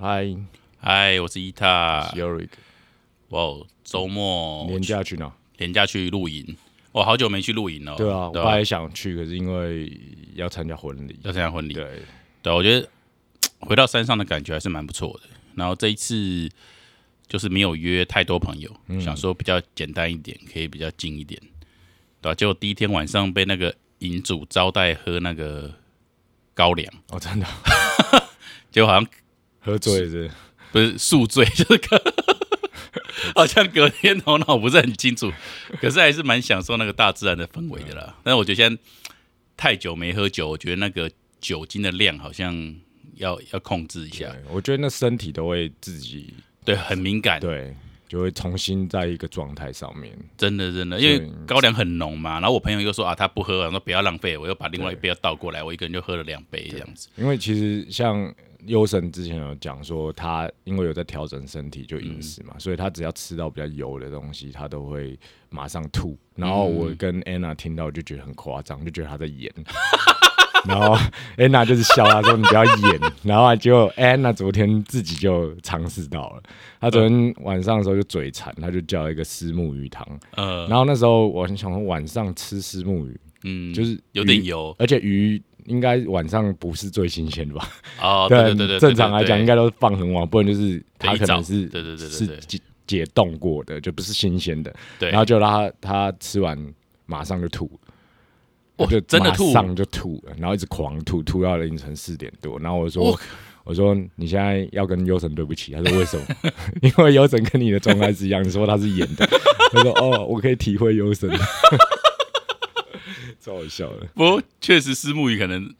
[0.00, 0.32] 嗨
[0.80, 2.08] 嗨，我是伊塔。
[2.14, 2.50] ，Yorick，
[3.30, 5.32] 哇，周末年假去哪？
[5.56, 6.56] 连假去露营，
[6.92, 7.96] 我好久没去露营了。
[7.96, 9.92] 对啊，我也想去，可是因为
[10.36, 12.00] 要参加婚礼，要参加婚礼，对，
[12.42, 12.88] 对，我觉得
[13.58, 15.28] 回到山上的感觉还是蛮不错的。
[15.56, 16.48] 然后这一次
[17.26, 19.00] 就是没有约太多朋友，嗯。
[19.00, 21.40] 想说比较简单一点，可以比较近一点，
[22.22, 25.74] 对吧、结果第一天晚上被那个营主招待喝那个
[26.54, 27.46] 高粱，哦，真的
[28.70, 29.04] 结果好像
[29.68, 30.30] 喝醉了是？
[30.72, 32.02] 不是宿醉，就是隔
[33.34, 35.32] 好像隔天头脑不是很清楚，
[35.80, 38.16] 可是还是蛮享受那个大自然的氛围的啦。
[38.22, 38.82] 但是我觉得现在
[39.56, 42.74] 太久没喝酒，我觉得那个酒精的量好像
[43.16, 47.74] 要要控制一，下，我觉得那身体都会自己对，很敏感，对，
[48.08, 50.16] 就会重新在一个状态上面。
[50.36, 52.40] 真的真的，因为高粱很浓嘛。
[52.40, 57.08] 然后我朋友又说啊，他不喝，我说不要浪费，我又把另外一杯要倒过来，我一个人就喝了两杯这样子。
[57.16, 58.34] 因为其实像
[58.66, 65.18] 优神之前有讲说，他因为有在调整身体，就饮食嘛，嗯所以他只要吃到比较油的东西，他都会
[65.50, 66.18] 马上吐。
[66.34, 69.52] 然后我跟 Anna 听到就觉得很夸张，就觉得他在演。
[70.66, 70.96] 然后
[71.36, 76.42] Anna 就是笑她说：“你不要演。”然后结果 Anna 昨天自己就尝试到了，
[76.80, 80.06] 她昨天晚上的时候就嘴馋，她就叫了一个虱目鱼汤。
[80.36, 87.68] 呃，然后那时候我很想说晚上吃虱目鱼，嗯，就是有点油而且鱼应该晚上不是最新鲜的吧？
[88.02, 94.74] 哦， 对对对对，正常来讲应该该都是放很晚，不然就是它可能是对对对对是解解冻过的，就不是新鲜的。
[94.98, 96.58] 对，然后就让他他吃完
[97.06, 97.70] 马上就吐，
[98.78, 102.58] 哇就真的吐上就吐了，然后一直狂吐，吐到凌晨四点多。
[102.58, 103.20] 然后我说我
[103.64, 106.24] 我说你现在要跟优神对不起，他说为什么？
[106.82, 109.26] 因为优神跟你的状态是一样，你说他是演的，
[109.72, 111.30] 他说哦，我可以体会优神。
[113.40, 115.72] 超好笑的，不过确实思慕雨可能，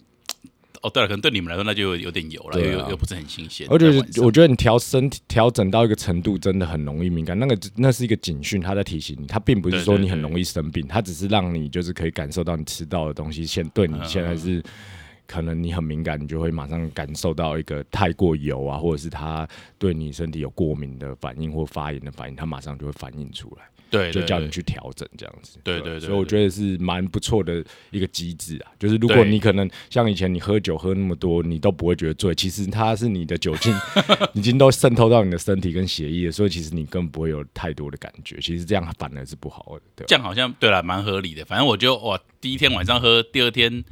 [0.83, 3.67] 哦，对了，可能对你们来说那就有有点油了，又又又不是很新鲜。
[3.71, 7.39] 我觉得在晚上我觉得你调身体调整到一个程度，真的很容易敏感。
[7.39, 14.63] 那个那是一个警讯，他在提醒你，他并不是说你很容易生病，他只是让你就是可以感受到你吃到的东西现对你现在嗯是。
[15.31, 19.47] 可能你很敏感，你就会马上感受到一个太过油啊，或者是它
[19.79, 25.59] 对你身体有过敏的反应或发炎的反应，它马上就会反应出来，对，就叫你去调整这样子。
[25.65, 28.73] 对对对所以我对觉得是蛮不错的一个机制啊。
[28.79, 33.75] 就是如果你可能像以前你喝酒喝那么多，你都不会觉得醉，其实它是你的酒精
[34.35, 38.37] 已经都渗透到你的身体跟血液了，所以其实你根本不会有太多的感觉。
[38.41, 40.07] 其实这样反而是不好的，对？
[40.07, 41.45] 这样好像对了，蛮合理的。
[41.45, 43.85] 反正我就哇，第一天晚上喝，第二天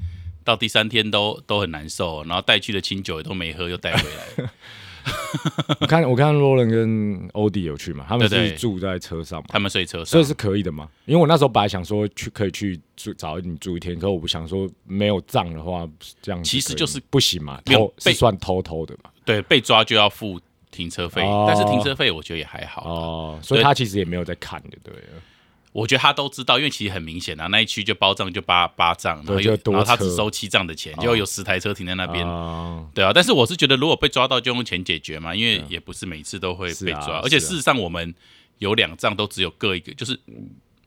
[0.45, 4.51] 到第三天都都很难受，然后带去的清酒也都没喝，又带回来。
[5.81, 9.47] 我看我看罗伦跟欧弟有去嘛，他们对对是住在车上嘛。
[9.49, 10.89] 他们睡车上所以，是可以的嘛？
[11.05, 15.89] 因为我那时候本来想说去可以去住找你住一天，可我不想说没有账的话，
[16.21, 19.11] 这样子可以其实就是不行嘛，没有偷是被算偷偷的嘛。
[19.25, 20.41] 对被抓就要付
[20.71, 22.89] 停车费，哦但是停车费我觉得也还好。
[22.89, 25.23] 哦，所以对他其实也没有在看的，对了。
[25.77, 32.27] 我觉得他都知道，因为其实很明显啊，那一区就包账就八八账，然后有对就多然后他只收七账的钱，就有十台车停在那边。
[32.27, 38.15] 啊对啊，但是我是觉得，如果被抓到就用钱解决嘛，因为也不是每次都会被抓，而且事实上我们
[38.57, 40.19] 有两账都只有各一个，就是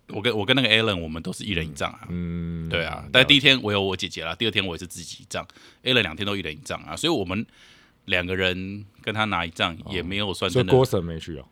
[0.08, 2.08] 我跟我跟那个 Allen 我们都是一人一账啊。
[2.10, 5.48] 嗯，对啊，但第一天我有我姐姐啦，第二天我也是自己一账
[5.84, 7.46] ，Allen 两天都一人一账啊，所以我们
[8.06, 10.72] 两个人跟他拿一账也没有算真的。
[10.72, 11.46] 所以郭神没去哦。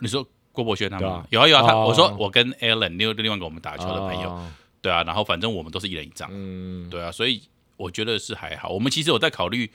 [0.00, 1.10] 你说郭博轩他们。
[1.10, 1.26] 啊。
[1.28, 1.84] 有啊有啊，他哦。
[1.88, 4.50] 我说我跟 Alan 另外另外一个我们打球的朋友，啊
[4.80, 7.42] 对啊，然后反正我们都是一人一张，嗯，对啊，所以
[7.76, 8.68] 我觉得是还好。
[8.70, 9.70] 我们其实有在考虑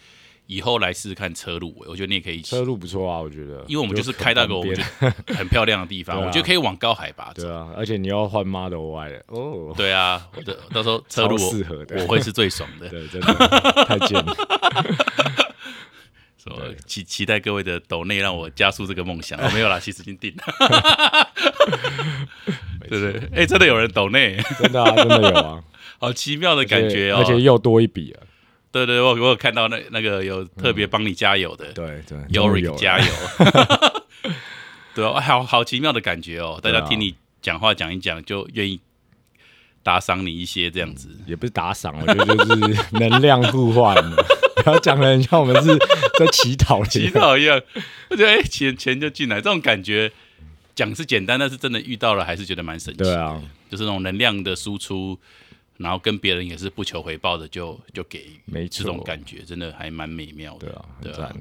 [0.45, 2.56] 以后来试试看车路，我觉得你也可以一起。
[2.56, 6.25] 车，路不错啊，我觉得，因为我们就是开到一个我们觉得很漂亮的地方， 啊。
[6.25, 7.44] 我觉得可以往高海拔走。
[7.44, 12.01] 对啊，而且你要换 Model Y 的哦，对啊，我的到时候车路适合的。
[12.03, 12.88] 我会是最爽的。
[12.89, 13.34] 对，真的
[13.85, 14.35] 太贱了。
[16.99, 19.39] 说期期待各位的抖内让我加速这个梦想。
[19.41, 20.43] 哦，没有啦，其实已经定了。
[22.89, 25.63] 对对，哎，真的有人抖内，真的啊，真的有啊，
[25.99, 27.17] 好奇妙的感觉哦。
[27.19, 28.23] 而且又多一笔啊。
[28.71, 33.06] 对对，我我有看到那那个有特别帮你加油的，对对有了加油。
[34.94, 38.79] 对哦，好好奇妙的感觉哦，大家听你讲话讲一讲，就愿意
[39.81, 41.09] 打赏你一些这样子。
[41.25, 43.95] 也不是打赏，我觉得就是能量互换。
[44.63, 45.77] 不要讲的很像我们是
[46.17, 47.13] 在乞讨一祈样。
[47.13, 47.61] 祷一样，
[48.09, 50.11] 我觉得哎，钱钱就进来，这种感觉
[50.75, 53.06] 讲是简单，但是真的遇到了还是觉得蛮神奇的。
[53.06, 55.17] 对啊，就是那种能量的输出，
[55.77, 60.67] 然后跟别人也是不求回报的，就就给予没这种感觉，真的还蛮美妙的。
[60.67, 61.35] 对啊，很赞，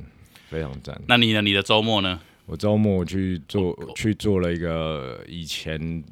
[0.48, 1.00] 非常赞。
[1.06, 1.42] 那你呢？
[1.42, 2.20] 你的周末呢？
[2.46, 6.02] 我周末去做哦去做了一个以前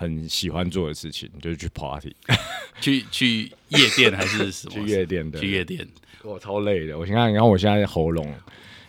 [0.00, 2.16] 很喜欢做的事情，就是去 party，
[2.80, 4.72] 去去夜店还是什么？
[4.80, 5.38] 去夜店的。
[5.38, 5.86] 去夜店。
[6.22, 6.98] 我超累的。
[6.98, 8.26] 我现在，然后我现在喉咙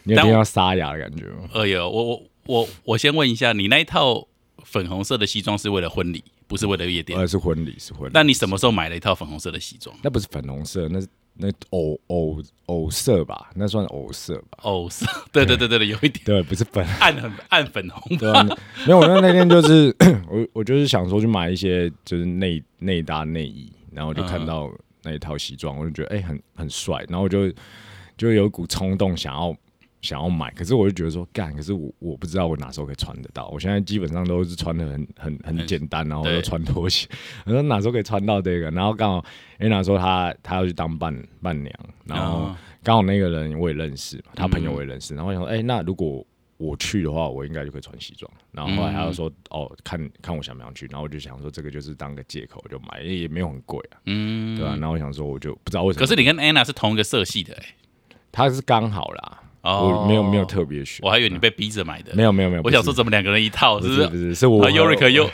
[0.03, 1.49] 你有听到沙哑的感觉吗？
[1.53, 4.25] 哎呦，我我我我先问一下，你那一套
[4.63, 7.19] 粉红色的西装是为了婚礼，不是为了夜店？
[7.19, 8.11] 呃，是婚礼，是婚礼。
[8.13, 9.93] 那你什么时候买了一套粉红色的西装？
[10.01, 11.07] 那不是粉红色，那是
[11.41, 13.49] 那藕藕藕色吧？
[13.55, 14.59] 那算藕色吧？
[14.61, 16.85] 藕色，对对对对对，有一点对，不是粉。
[16.99, 18.43] 暗很暗粉红对啊，
[18.85, 19.95] 没有，我那那天就是
[20.29, 24.71] 我我就是想说去买一些就是内内搭内衣，然后就看到
[25.01, 27.51] 那一套西装，我就觉得哎、很很帅，然后我就
[28.15, 29.55] 就有一股冲动想要
[30.01, 37.07] 想要买，可是我就觉得说干，可是我我不知道我哪时候可以穿得到，我现在基本上都是穿的很很很简单，然后穿拖鞋，
[37.45, 39.25] 我说哪时候可以穿到这个， 然后刚好
[39.59, 41.73] Anna 说她她要去当伴伴娘，
[42.05, 42.55] 然后哦。
[42.83, 46.25] 刚好那个人我也认识嘛，他朋友我也认识，然后我想说，哎、那如果
[46.57, 48.27] 我去的话，我应该就可以穿西装。
[48.51, 57.65] 然后后来他又说，哦，看看我想不想去，然后我就想说，这个就是当个借口我就买，也没有很贵啊，嗯，对吧、然后我想说，我就不知道为什么，可是你跟 Anna 是同一个色系的、欸，
[58.31, 62.13] 他是刚好啦，哦我没有没有特别选，我还以为你被逼着买的。
[62.15, 64.01] 没有没有没有，我想说怎么两个人一套，不是不是？
[64.03, 65.29] 是不是是我啊 y o r i k 又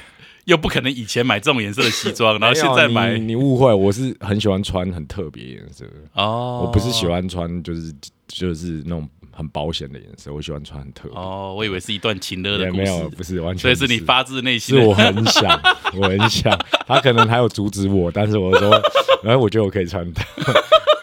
[0.45, 7.93] 又不可能以前买这种颜色的西装， 然后现在买你你误会，我是很喜欢穿很特别颜色，哦，我不是喜欢穿就是
[8.27, 11.17] 就是那种很保险的颜色，我喜欢穿很特别。
[11.17, 15.61] 哦，我以为是一段情勒的故事没有，不是完全所以是你发自内心的是我很想，
[15.95, 16.57] 我很想，
[16.87, 18.69] 他可能还有阻止我，但是我说，
[19.23, 20.23] 然后我觉得我可以穿它。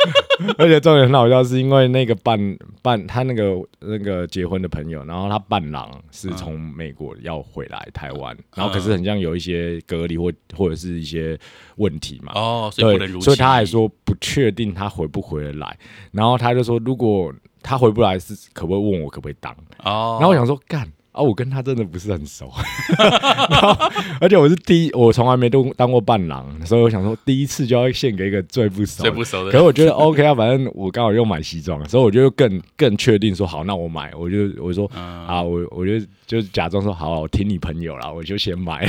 [0.58, 2.38] 而且重点很好笑，是因为那个伴
[2.82, 11.38] 伴他那个那个结婚的朋友，然后他伴郎是从美国要回来台湾，然后可是很像有一些隔离或或者是一些
[11.76, 15.78] 问题嘛，哦，所以不能如对，期，所以他还说不确定他回不回得来，
[16.10, 19.52] 然后他就说如果他回不来是可不可以问我可不可以当，
[19.84, 22.50] 哦，然后我想说干啊，我跟他真的不是很熟，
[23.49, 23.76] 然后
[24.20, 29.08] 而且我是第一，我从来没当当过伴郎，所以我想说第一次就要献给一个最不熟的。
[29.08, 38.84] 最不熟的，可是我觉得 OK 啊，反正我刚好又买西装，所以我就更更确定说好，那我买，我就我说、嗯啊，我我就就假装说好啊、我听你朋友啦，我就先买，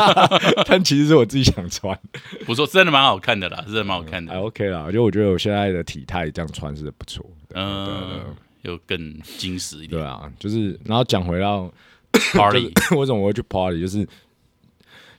[0.68, 1.98] 但其实是我自己想穿，
[2.44, 7.24] 不错，真的蛮好看的啦，真的蛮好看还的，OK 啦，就我觉得我现在的体态这样穿是不错，
[7.54, 8.20] 嗯，
[8.64, 9.90] 又更精实一点。
[9.90, 11.72] 对啊，就是然后讲回到。
[12.32, 14.06] Party， 就是为什么我会去 party，就是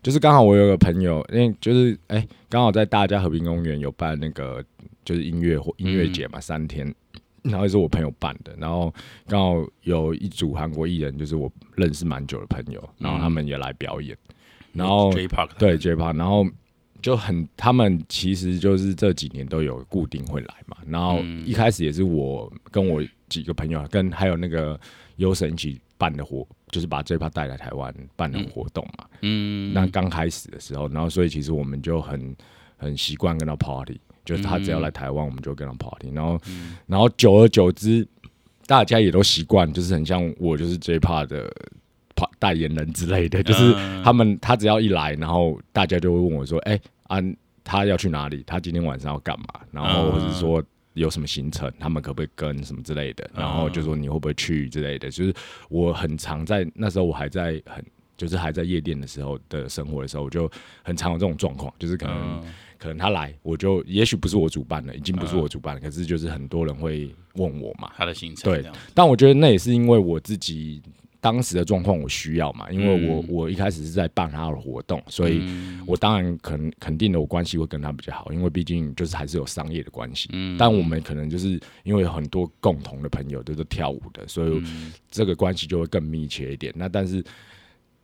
[0.02, 4.64] 就是刚好我有个朋友，因为就是哎，刚、好在大家和平公园有办那个
[5.04, 6.88] 就是音乐或音乐节嘛，三天，
[7.42, 8.94] 然后也是我朋友办的，然后
[9.28, 14.18] 刚好有一组韩国艺人，就是我认识蛮久的朋友，然后他们也来表演，
[14.72, 16.48] 然后 J Park，对 J Park，然后
[17.02, 24.80] 就很他们其实就是这几年都有固定会来嘛，然后一开始也是我跟我几个朋友啊跟还有那个
[25.18, 29.06] 优神一起办的活，就是把 J Park 带来台湾办的活动嘛。
[29.22, 32.36] 嗯，那刚开始的时候，然后所以其实我们就很
[32.78, 36.40] 很习惯跟他 party，就是他只要来台湾，我们就跟他 party，然后
[36.88, 38.08] 然后久而久之，
[38.68, 41.52] 大家也都习惯，就是很像我就是 J Park 的。
[42.40, 47.18] 代言人之类的，就是嗯他们他只要一来，然后大家就会问我说：“哎、啊，
[47.62, 48.42] 他要去哪里？
[48.48, 50.64] 他今天晚上要干嘛？”然后嗯或者是说
[50.96, 55.10] 有什么行程，他们可不可以跟什么之类的，然后就说你会不会去之类的。
[55.10, 55.34] 就是
[55.70, 57.86] 我很常在那时候我还在很
[58.18, 60.52] 就是还在夜店的时候的生活的时候，我就
[60.84, 62.54] 很常有这种状况，就是可能、嗯。
[62.78, 70.84] 可能他来，我就也许不是我主办的，已经不是我主办了，可是就是很多人会问我嘛，他的行程对但我觉得那也是因为我自己
[71.20, 75.42] 当时的状况我需要嘛，因为我、嗯我一开始是在办他的活动，所以
[75.86, 80.30] 我当然肯肯定的我关系会跟他比较好，因为毕竟就是还是有商业的关系。
[80.34, 86.74] 嗯但我们可能就是因为有很多共同的朋友都是跳舞的，所以嗯这个关系就会更密切一点。
[86.76, 87.24] 那但是。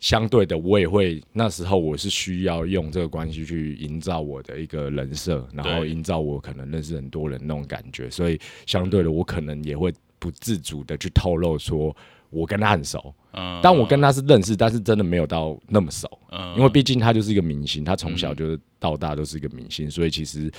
[0.01, 11.95] 相对的，我也会那时候我是需要用这个关系去营造我的一个人设，然后营造我可能认识很多人那种感觉，所以相对的，我可能也会不自主的去透露说
[12.31, 13.59] 我跟他很熟，嗯。
[13.61, 16.55] 但我跟他是认识，但是真的没有到那么熟，嗯。
[16.57, 20.51] 因为毕竟他就是一个明星，他从小就是到大都是一个明星，所以其实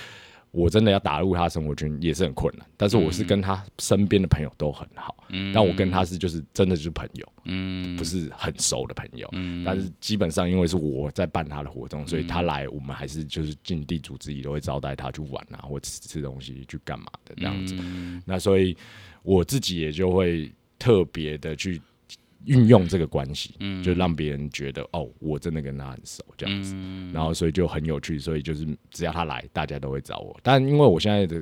[0.51, 2.65] 我真的要打入他生活圈也是很困难。
[2.77, 5.15] 但是我是跟他身边的朋友都很好，
[5.53, 7.97] 但我跟他是就是真的就是朋友，嗯。
[7.97, 9.27] 不是很熟的朋友。
[9.31, 9.63] 嗯。
[9.63, 17.75] 但是基本上因为是我在办他的活动，所以他来我们还是就是尽地主之谊，都会招待他去玩啊，或吃吃东西去干嘛的这样子。
[17.79, 18.21] 嗯。
[18.25, 18.77] 那所以
[19.23, 20.51] 我自己也就会
[20.83, 21.81] 特别的去
[22.43, 26.73] 运用这个关系，嗯就让别人觉得哦，我真的跟他很熟这样子。
[26.75, 30.37] 嗯然后所以就很有趣，所以就是只要他来，大家都会找我。
[30.43, 31.41] 但因为我现在的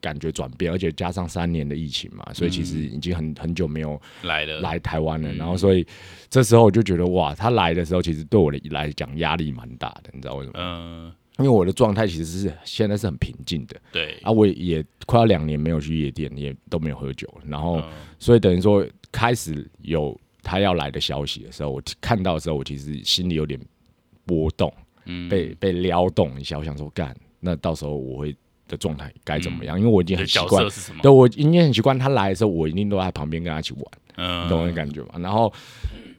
[0.00, 5.32] 感觉转变，而且加上三年的疫情嘛，所以其实已经很很久没有来了，来台湾了。
[5.34, 5.86] 然后所以
[6.28, 10.64] 这时候我就觉得哇，他来的时候其实对我的来讲压力蛮大的，你知道为什么吗？
[10.66, 17.84] 嗯，因为我的状态其实是现在是很平静的对，啊，我也快要两年没有去夜店，也都没有喝酒了，然后嗯
[18.18, 23.58] 所以等于说开始有他要来的消息的时候，我看到的时候，我其实心里有点
[24.26, 24.72] 波动，
[25.06, 28.36] 嗯被被撩动一下，我想说干，那到时候我会
[28.68, 29.78] 的状态该怎么样？
[29.78, 30.64] 因为我已经很习惯？
[31.02, 33.84] 对我已经很习惯他来的时候，我一定都在旁边跟他一起玩。
[34.16, 35.14] 嗯你懂我的感觉吗？
[35.18, 35.50] 然后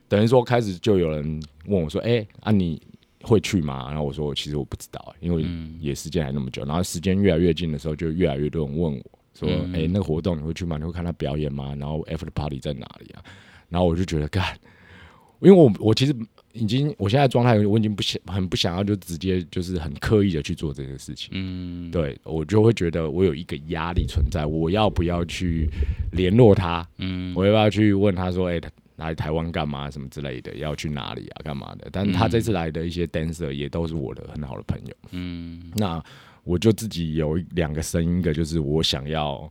[0.08, 2.82] 等于说开始就有人问我说：“哎、啊你
[3.24, 10.78] 会去吗？”然后我说：“其实我不知道、因为嗯也时间还那么久。”然后时间越来越近的时候，就越来越多人问我说：“哎、嗯那个活动你会去吗？
[10.78, 11.74] 你会看他表演吗？
[11.80, 13.24] 然后 after party 在哪里啊？”
[13.70, 14.56] 然后我就觉得干，
[15.42, 16.16] 因为我我其实
[16.52, 21.30] 已经我现在状态，我已经不想很不想要就直接就是很刻意的去做这件事情。
[21.32, 25.68] 嗯，对我就会觉得我有一个压力存在，我要不要去
[26.12, 26.88] 联络他？
[27.00, 31.88] 嗯我要不要去问他说，哎、他来台湾干嘛什么之类的，要去哪里啊，干嘛的？
[31.92, 36.04] 但是他这次来的一些 dancer 也都是我的很好的朋友，嗯那
[36.44, 39.50] 我就自己有两个声音，一个就是我想要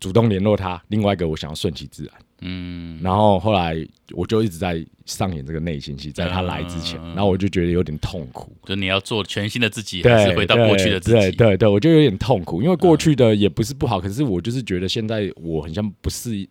[0.00, 2.14] 主动联络他，另外一个我想要顺其自然。
[2.46, 3.74] 嗯然后后来
[4.10, 8.54] 我就一直在上演这个内心戏，在他来之前，嗯然后我就觉得有点痛苦。
[8.64, 11.18] 就你要做全新的自己，还是回到过去的自己？
[11.18, 16.46] 对对对，我就有点痛苦，因为过去的也不是不好，可是我就是觉得现在我很像不适，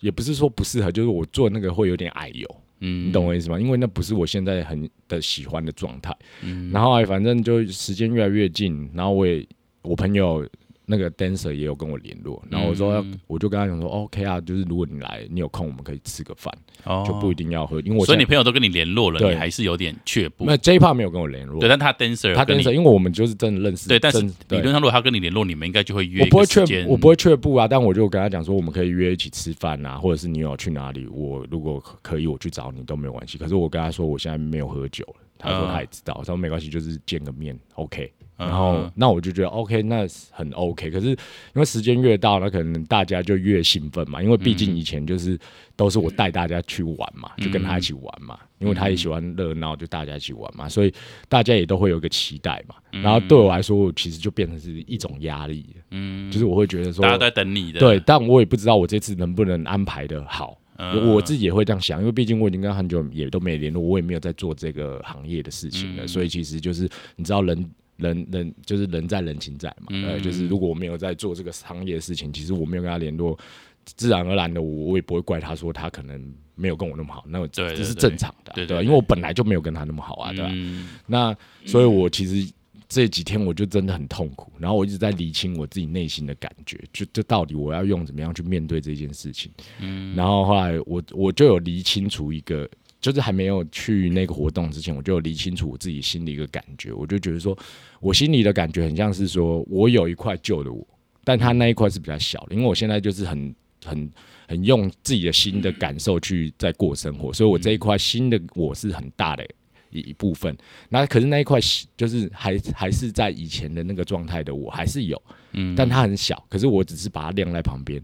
[0.00, 2.48] 也不是说不适合，就是我做那个会有点矮油，
[2.80, 3.58] 嗯你懂我意思吗？
[3.58, 6.16] 因为那不是我现在很的喜欢的状态。
[6.42, 9.46] 嗯然后哎反正就时间越来越近，然后我也
[9.82, 10.48] 我朋友。
[10.90, 16.50] 那个 dancer 也有跟我联络，然后我说我就跟他讲说，OK 啊，就是如果你来，你有空，我们可以吃个饭，
[16.84, 20.46] 哦就不一定要喝，因为我所以你朋友都跟你联络了，对你还是有点却步。
[20.46, 26.86] 那 J 帕没有跟我联络对，，但他 dancer 他 dancer，因为我们就是真的认识，对，但是理论上如果他跟你联络，你们应该就会约我不会却。
[26.86, 33.36] 我不会却步啊，但我就跟他讲说，我们可以约一起吃饭啊，或者是你有去哪里，我如果可以我去找你都没有关系。
[33.36, 38.10] 可是我跟他说我现在没有喝酒了，他说嗯他也知道，他说没关系，就是见个面，OK。
[38.38, 40.90] 嗯然后那我就觉得 OK，那很 OK。
[40.90, 41.16] 可是因
[41.54, 45.36] 为时间越到，那可能大家就越兴奋嘛，因为毕竟以前就是
[45.74, 50.94] 都是我带大家去玩嘛，就跟他一起玩嘛，因为他也喜欢热闹，就大家一起玩嘛，所以
[51.28, 52.76] 大家也都会有一个期待嘛。
[53.02, 57.80] 然后对我来说，我其实就变成是一种压力，嗯，就是我会觉得说大家都在等你的。
[57.80, 60.56] 对，但我也不知道我这次能不能安排的好。
[60.80, 67.68] 嗯我自己也会这样想，因为毕竟我已经跟很久也都没联络，我也没有在做这个行业的事情了，嗯所以其实就是你知道人。
[67.98, 73.38] 人人就是人在人情在嘛，嗯呃，就是如果我没有在做这个商业的事情，其实我没有跟他联络，
[73.84, 78.74] 自然而然的我我也不会怪他说他可能没有跟我那么好，那对对这是正常的啊、对吧？
[78.76, 80.50] 对因为我本来就没有跟他那么好啊，对吧？
[80.52, 82.52] 嗯那所以，我其实
[82.88, 89.50] 这几天我就真的很痛苦，然后我一直在理清我自己内心的感觉，就这到底我要用怎么样去面对这件事情。
[89.80, 92.68] 嗯然后后来我我就有理清楚一个，
[93.00, 97.56] 就是还没有去那个活动之前，我就理清楚我自己心里一个感觉，我就觉得说，
[98.00, 100.86] 我心里的感觉很像是说我有一块旧的我，
[101.24, 104.10] 但他那一块是比较小的，因为我现在就是很很
[104.48, 109.46] 很用自己的新的感受去在过生活，所以我这一块新的我是很大的
[109.90, 110.56] 一一部分。
[110.88, 111.60] 那可是那一块
[111.96, 118.02] 就是还还是在以前的那个状态的我还是有，嗯但它很小，可是我只是把它晾在旁边，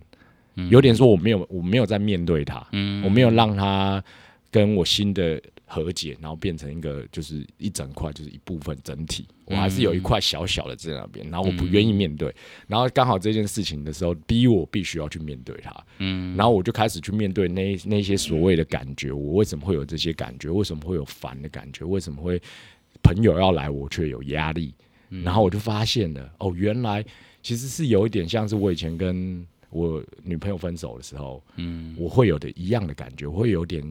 [0.71, 4.03] 有点说我没有我没有在面对它，嗯我没有让它
[4.55, 9.27] 跟我新的和解，然后变成一个就是一整块，就是一部分整体。
[9.47, 12.33] 我还是有一块小小的在那边，然后我不愿意面对，
[12.69, 15.75] 然后刚好这件事情的时候，逼我必须要去面对它。
[15.99, 20.49] 嗯然后我就开始去面对那那些所谓的感觉，我为什么会有这些感觉？
[20.49, 21.85] 为什么会有烦的感觉？
[21.85, 22.41] 为什么会
[23.03, 24.73] 朋友要来我却有压力？
[25.09, 27.05] 然后我就发现了，哦，原来
[27.43, 33.83] 其实是有一点像是我以前跟我女朋友分手的时候，嗯我会有的一样的感觉，我会有点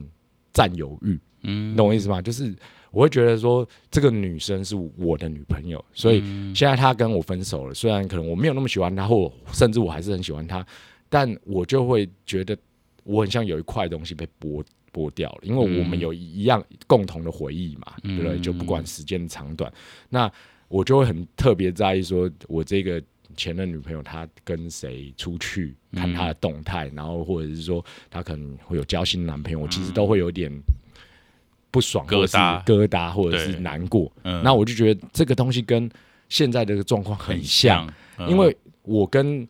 [0.54, 2.22] 占有欲，嗯你懂我意思吗？
[2.22, 2.54] 就是
[2.90, 10.64] 我会觉得说，这个女生是我的女朋友，所以嗯现在她跟我分手了，虽然可能我没有那么喜欢她，或甚至我还是很喜欢她，
[11.10, 12.56] 但我就会觉得
[13.02, 18.38] 我很像有一块东西被剥剥掉了，因为我们有一样共同的回忆嘛，对不对？
[18.38, 19.70] 就不管时间的长短，
[20.08, 20.30] 那
[20.68, 23.02] 我就会很特别在意说，我这个
[23.34, 30.50] 前任女朋友她跟谁出去，看她的动态，然后或者是说她可能会有交心男朋友，我其实都会有点
[31.70, 32.64] 不爽，或者是疙瘩。
[32.64, 34.10] 疙瘩，或者是难过。
[34.22, 34.42] 嗯。
[34.42, 35.90] 那我就觉得这个东西跟
[36.28, 39.46] 现在的状况很很像，像，因为我跟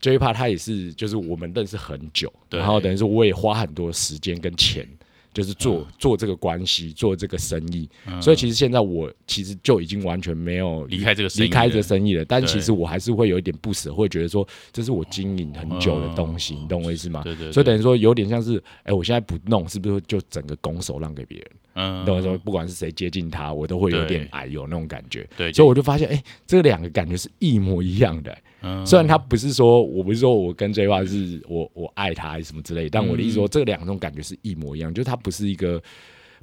[0.00, 4.86] J 帕他也是，就是我们认识很久，然后等于说我也花很多时间跟钱
[5.32, 7.88] 就是做、嗯做这个关系，做这个生意。
[8.20, 17.22] 所以其实现在我其实就已经完全没有离开这个生意离开这生意了，但其实我还是会有一点不舍，会觉得说这是我经营很久的东西，你懂我意思吗？
[17.22, 21.46] 对对，所以等于说有点像是，哎、我现在不弄，是不是就整个拱手让给别人？
[21.74, 25.26] 嗯你懂我说，不管是谁接近他，我都会有点对矮，有那种感觉。
[25.36, 28.86] 对，所以我就发现，哎、这两个感觉是一模一样的、嗯。
[28.86, 33.36] 虽然他不是说我不是说我跟 J 话是我我爱他还是什么之类，但我的意思嗯。
[33.36, 35.82] 说，这两种感觉是一模一样，就是他不是一个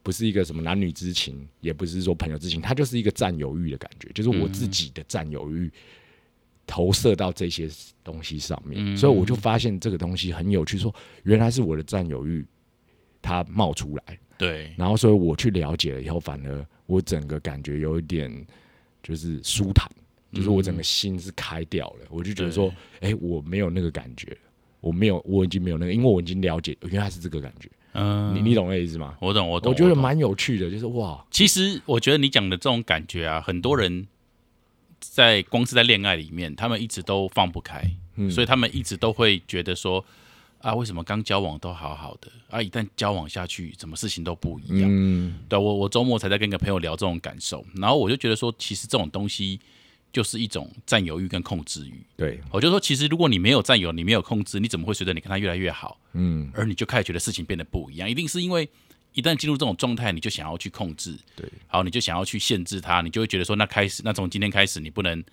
[0.04, 5.72] 不是一个什么男女之情，也不是说朋友之情，他就是一个占有欲的感觉，就是我自己的占有欲
[6.66, 7.68] 投射到这些
[8.04, 8.98] 东西上面，嗯。
[8.98, 12.46] 所以我就发现这个东西很有趣，说原来是我的占有欲
[13.22, 18.32] 它冒出来，对，然后所以我去了解了以后，反而我整个感觉有一点
[19.04, 19.92] 就是舒坦，
[20.32, 22.72] 就是我整个心是开掉了，我就觉得说，
[23.02, 24.38] 哎、我没有那个感觉，
[24.80, 29.18] 我没有，我已经没有那个，因为我已经了解原来是这个感觉，嗯，你你懂那意思吗？
[29.20, 34.08] 我懂，我懂，我觉得蛮有趣的，就是哇，其实我觉得你讲的这种感觉啊，很多人
[35.00, 37.84] 在光是在恋爱里面，他们一直都放不开，
[38.16, 40.04] 嗯所以他们一直都会觉得说
[40.60, 44.90] 啊，为什么刚交往都好好的啊，一旦交往下去，什么事情都不一样。
[44.92, 49.58] 嗯，对我，我周末才在跟一个朋友聊这种感受，然后我就觉得说，其实这种东西
[50.12, 52.04] 就是一种占有欲跟控制欲。
[52.18, 58.10] 对，我就说，其实如果你没有占有，你没有控制，你怎么会随着你跟他越来越好，嗯，而你就开始觉得事情变得不一样？
[58.10, 58.68] 一定是因为
[59.14, 65.24] 一旦进入这种状态，你就想要去控制，对，好，你就想要去限制他，你就会觉得说，那开始，那从今天开始，你不能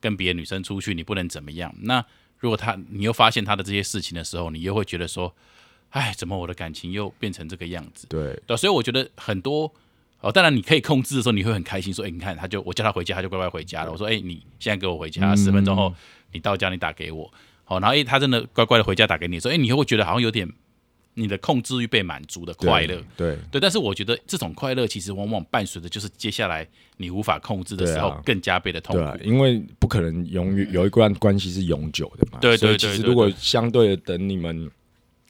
[0.00, 1.74] 跟别的女生出去，你不能怎么样。
[1.80, 2.04] 那
[2.38, 5.34] 如果他你又发现他的这些事情的时候，你又会觉得说，
[5.90, 8.06] 哎，怎么我的感情又变成这个样子？
[8.08, 9.72] 对，对，所以我觉得很多
[10.20, 13.92] 哦，当然你可以控制的时候，你会很开心，说，哎，你看，他就我叫他回家，他就乖乖回家了。
[13.92, 15.94] 我说，哎，你现在给我回家，十分钟后
[16.32, 17.30] 你到家，你打给我。
[17.64, 20.48] 好，然后哎，他真的乖乖的回家打给你，说，哎，你会觉得好像有点
[21.14, 29.18] 你的控制欲被满足的快乐。，对，对，但是我觉得这种快乐其实往往伴随着就是接下来你无法控制的时候更加倍的痛苦。
[29.22, 32.38] 因为不可能永远有一段关系是永久的嘛。
[32.40, 34.70] 对对对对其实如果相对的等你们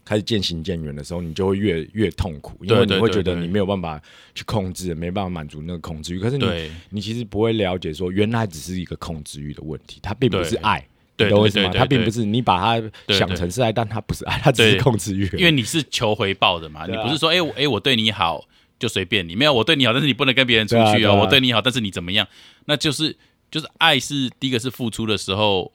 [0.06, 4.00] 开始渐行渐远的时候，你就会越越痛苦，因为你会觉得你没有办法
[4.34, 6.18] 去控制，没办法满足那个控制欲。
[6.18, 6.46] 可是你
[6.90, 10.86] 你其实不会了解说，原来只是一个控制欲的问题，它并不是爱。
[11.16, 11.72] 对你懂我意思吗？
[11.74, 15.24] 它并不是你把它想成是爱，但它不是爱，它只是控制欲。
[15.36, 18.46] 因为你是求回报的嘛，你不是说，哎、我哎、我对你好
[18.78, 22.28] 就随便你，没有我对你好，但是你不能跟别人出去哦，我对你好，但是你怎么样？
[22.66, 23.16] 那就是
[23.50, 25.72] 就是爱是第一个是付出的时候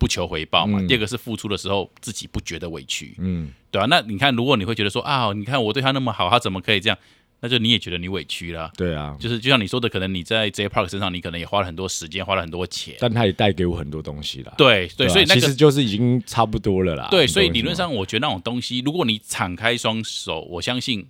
[0.00, 6.98] 不求回报嘛，嗯第二个是付出的时候自己不觉得委屈，嗯，对啊，那你看，如果你会觉得说啊，你看我对他那么好，他怎么可以这样？
[7.42, 8.70] 那就你也觉得你委屈了。
[8.76, 9.16] 对啊。
[9.18, 12.96] 就是就像你说的，可能你在 J Park 身上，你可能也花了很多时间，花了很多钱。
[13.00, 14.52] 但他也带给我很多东西啦。
[14.58, 17.08] 对对，啊所以那个其实就是已经差不多了啦。
[17.10, 21.06] 对，所以理论上，我觉得那种东西，如果你敞开双手，我相信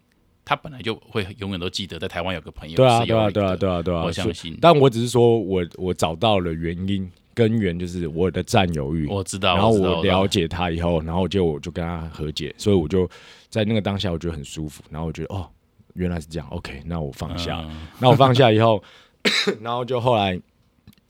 [0.50, 9.06] 他本来就会永远都记得，在台湾有个朋友对啊，是对啊，对啊，对啊，对啊，我相信但我只是说我我找到了原因，根源就是我的占有欲。
[9.06, 13.08] 我知道，然后我了解他以后，然后就我就跟他和解，所以我就
[13.48, 14.82] 在那个当下，我觉得很舒服。
[14.90, 15.48] 然后我觉得哦，
[15.94, 17.60] 原来是这样，OK，那我放下。
[17.70, 18.82] 嗯那我放下以后，
[19.62, 20.36] 然后就后来，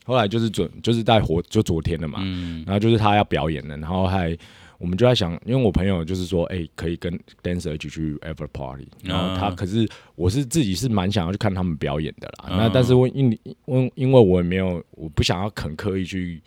[0.05, 4.37] 后来就是准就是在活就昨天了嘛，嗯然后就是他要表演了，然后还
[4.81, 7.13] 我们就在想，因为我朋友就是说，哎、可以跟
[7.43, 16.41] dancer 一起去 ever party，然后他嗯可是我是自己是蛮想要去看他们表演的啦，嗯那但是我因因因为我也没有，我不想要很刻意去。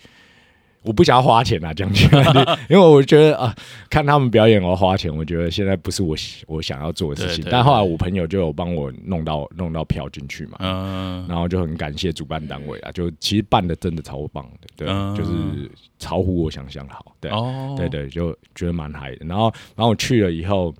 [0.84, 2.22] 我不想要花钱啊，讲起来，
[2.68, 3.54] 因为我觉得啊，
[3.90, 7.42] 看他们表演我要花钱，我觉得现在不是我喜我想要做的事情。
[7.42, 15.30] 对对但后来我朋友就有帮我弄到弄到票进去嘛，嗯然后就很感谢主办单位啊，就其实办的真的超棒的，对，嗯就是
[15.98, 19.24] 超乎我想象好，对，哦，对对，就觉得蛮嗨的。
[19.26, 19.44] 然后，
[19.74, 20.74] 然后我去了以后，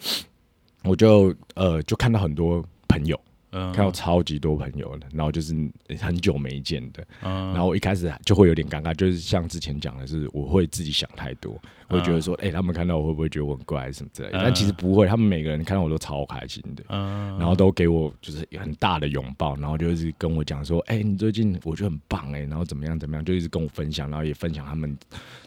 [0.84, 3.18] 我就呃就看到很多朋友，
[3.54, 3.72] 嗯。
[3.72, 5.54] 看到超级多朋友的，然后就是
[6.00, 7.52] 很久没见的，嗯。
[7.52, 14.38] 然后我一开始就会有点尴尬，就是像之前讲的是，我会自己想太多，我会觉得说，哎、他们看到我会不会觉得我很怪什么之类的？
[14.38, 14.42] 嗯。
[14.44, 16.84] 但其实不会，他们每个人看到我都超开心的。
[16.88, 17.38] 嗯。
[17.38, 24.96] 然后都给我就是很大的拥抱，然后就一直跟我讲说，哎、你最近我觉得很棒哎、然后怎么样怎么样，就一直跟我分享，然后也分享他们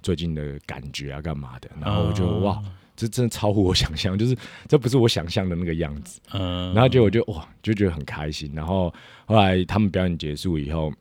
[0.02, 2.64] 最近的感觉啊，干嘛的，然后我就、哦哇，
[2.98, 4.36] 这真的超乎我想象，就是
[4.68, 8.94] 这不是我想象的那个样子，嗯然后结果就哇，就觉得很开心，然后
[9.26, 10.92] 后来他们表演结束以后。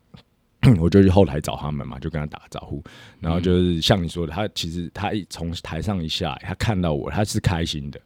[0.80, 2.82] 我就去后台找他们嘛，就跟他打个招呼，
[3.20, 8.00] 然后就是像你说的，他其实他一从台上一下来，他看到我，他是开心的，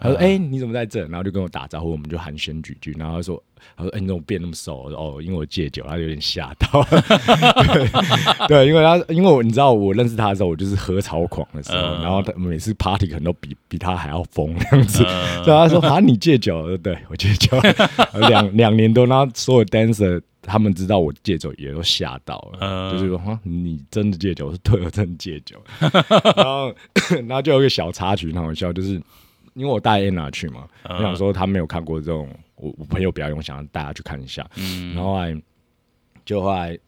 [0.00, 2.94] 他说：“哎、你怎么在这？”然后就跟我打招呼，我们就寒暄几句。
[2.98, 3.42] 然后他说
[3.76, 6.82] ：“他说，哎、你怎么变那么瘦？”我说：“哦，因为我戒酒。”他有点吓到。
[8.46, 15.02] 对对，因为他因为我你知道我认识他的时候，我就是喝超狂的时候，嗯然后他每次 party 可能都比比他还要疯这样子。
[15.06, 17.58] 嗯对，他说：“啊，你戒酒？”我说：“对，我戒酒
[18.28, 25.56] 两两年多。”然后所有 dancer 他们知道我戒酒，也都吓到了，嗯就是说：“哈，你真的戒酒？”我说：“对，我真的戒酒。
[26.36, 26.72] ”然后
[27.26, 29.00] 然后就有一个小插曲，很好笑，就是
[29.56, 34.48] 因为我带 Anna 去嘛，嗯我想说他没有看过这种我我朋友比较用想让大家去看一下。
[34.56, 35.42] 嗯然后后来
[36.24, 36.78] 就后来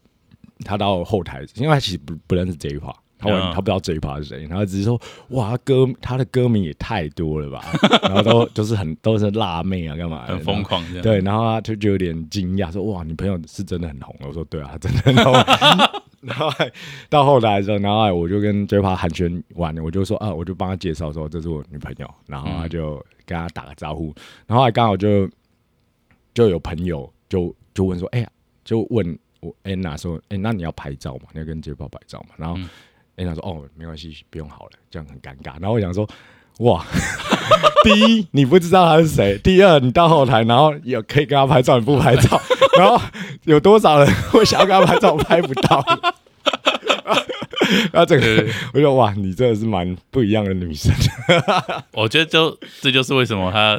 [0.65, 2.95] 他到后台，因为他其实不不认识这一趴。
[3.19, 5.01] 他完嗯他不知道这一趴是谁，然后只是说
[5.31, 7.65] 哇，他歌他的歌名也太多了吧，
[8.03, 10.63] 然后都就是很都是辣妹啊，干嘛的很疯。
[10.63, 11.03] 狂这样。
[11.03, 15.33] 对，然后他就就有点惊讶，说：“哇，你朋友是真的很红。”我说：“对啊，他真的很红。”
[16.21, 16.71] 然后还
[17.09, 24.13] 到后来的时候，然后我就跟 J 趴寒暄完了，我就说：“啊，我就帮他介绍说这是我女朋友。”然后他就跟他打个招呼，
[24.47, 25.31] 然后还刚好就
[26.35, 28.29] 就有朋友就就问说：“哎、呀，
[28.65, 31.29] 就问我 Anna 说：‘哎、那你要拍照吗？
[31.33, 32.69] 你要跟 J 泡拍照吗？’然后嗯
[33.19, 35.61] Anna 说：‘哦，没关系，不用好了。’这样很尴尬。
[35.61, 36.09] 然后我想说。
[36.59, 36.85] 哇！
[37.85, 42.41] 第一，你不知道他是谁；第二，你到后台，然后有可以跟他拍照，你不拍照，
[42.77, 43.01] 然后
[43.45, 45.85] 有多少人会想要跟他拍照，拍不到。
[47.93, 50.93] 然后这个，我就哇，你真的是蛮不一样的女生。
[51.95, 53.79] 我觉得就这就是为什么他，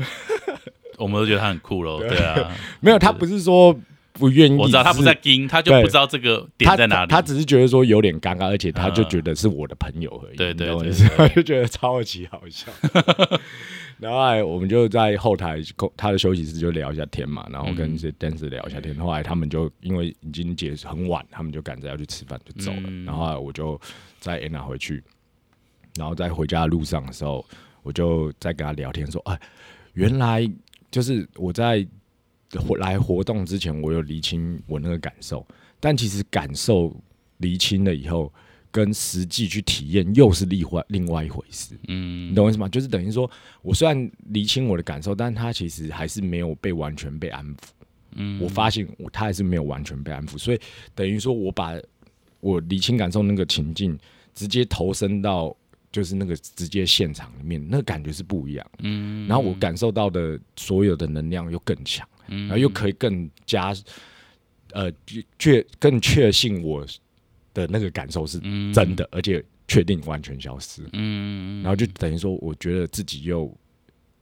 [0.97, 1.99] 我们都觉得他很酷喽。
[1.99, 2.49] 对啊，
[2.80, 3.78] 没有，他不是说
[4.19, 7.10] 不愿意，我知道他不在盯，他就不知道这个点他在哪里。
[7.10, 10.38] 他只是觉得说有点尴尬，而且他就嗯觉得是我的朋友而已。
[10.38, 10.84] 对对我
[11.29, 12.67] 就觉得超级好笑。
[13.99, 15.60] 然后来我们就在后台
[15.97, 18.95] 他的休息室就聊一下天嘛，然后跟一些 dancer 聊一下天。
[18.95, 22.84] 后来他们就因为已经结很晚，他们就赶着要去吃饭就走了。
[22.86, 23.79] 嗯然后后我就
[24.19, 25.03] 再 Anna 回去，
[25.97, 27.45] 然后在回家的路上的时候，
[27.84, 29.38] 我就在跟他聊天说：“哎，
[29.93, 30.49] 原来
[30.89, 31.86] 就是我在活
[32.80, 35.46] 来活动之前，我有厘清我那个感受，
[35.80, 36.96] 但其实感受
[37.38, 38.32] 厘清了以后，
[38.72, 41.76] 跟实际去体验又是另外另外一回事。
[41.88, 42.68] 嗯你懂我意思吗？
[42.70, 43.30] 就是等于说
[43.62, 47.58] 我虽然厘清我的感受，但他其实还是没有被完全被安抚。
[48.14, 50.60] 嗯我发现我他还是没有完全被安抚，所以
[50.96, 51.80] 等于说我把
[52.40, 53.98] 我理清感受那个情境
[54.34, 55.56] 直接投身到
[55.92, 58.66] 就是那个直接现场里面，那个感觉是不一样。
[58.80, 63.74] 嗯然后我感受到的所有的能量又更强，嗯然后又可以更加
[64.74, 64.92] 呃
[65.38, 66.86] 确更确信我
[67.54, 68.39] 的那个感受是
[68.74, 70.82] 真的，而且确定完全消失。
[70.94, 73.52] 嗯然后就等于说，我觉得自己又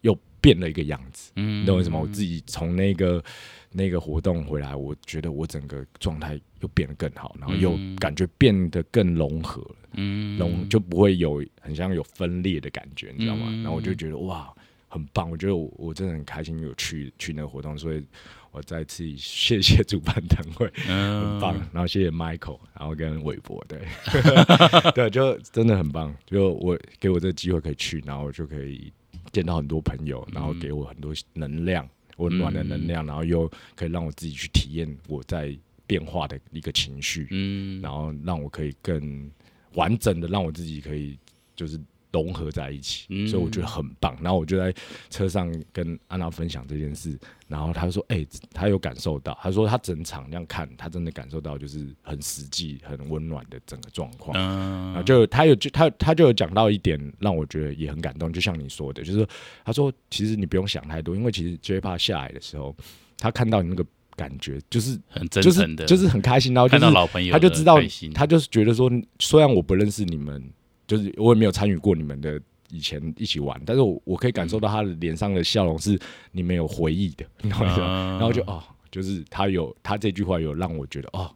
[0.02, 1.32] 又变了一个样子。
[1.36, 2.00] 嗯你懂我意思吗？
[2.00, 3.24] 我自己从那个
[3.72, 13.48] 那个活动回来，我觉得我整个状态又变得更好，然后又嗯感觉变得更融合了，嗯融就不会有很像有分裂的感觉，你知道吗？
[13.50, 14.54] 嗯然后我就觉得哇，
[14.88, 18.04] 很棒，我觉得我我真的很开心有去去那个活动，所以
[18.52, 21.32] 我再次谢 谢主办单位，嗯。
[21.34, 23.80] 很棒，然后谢谢 Michael，然后跟韦伯，对
[24.96, 28.92] 对，就真的很棒，就我给我这个机会可以去，然后我就可以
[29.32, 37.82] 见到很多朋友，然后给我很多能量，温暖的能量，然后又可以让我自己去体验我在变化的一个情绪，嗯。
[37.82, 39.30] 然后让我可以更
[39.74, 41.18] 完整的让我自己可以
[41.56, 41.80] 就是
[42.12, 44.18] 融合在一起，嗯所以我觉得很棒。
[44.22, 44.74] 然后我就在
[45.10, 47.18] 车上跟安娜分享这件事，
[47.48, 59.28] 然后她说：“哎、她有感受到，她说她整场这样看，她真的感受到就是很实际、很温暖的整个状况。”嗯然后就她有就他他就有讲到一点，让我觉得也很感动，就像你说的，就是
[59.64, 62.76] 她说其实你不用想太多，因为其实 J 帕下来的时候，
[63.18, 67.78] 他看到你那个感觉，就是很真就是诚的，就是很开心，然后就看是到老朋友的他就知道
[68.14, 70.44] 他就是觉得说，虽然我不认识你们，
[70.88, 76.00] 就是我也没有参与过你们的以前一起玩，但是我我可以感受到他的脸上的笑容是
[76.32, 77.88] 你们有回忆的， 你懂我意思吗？
[77.88, 81.30] 嗯然后就哦，就是他有他这句话有让我觉得哦，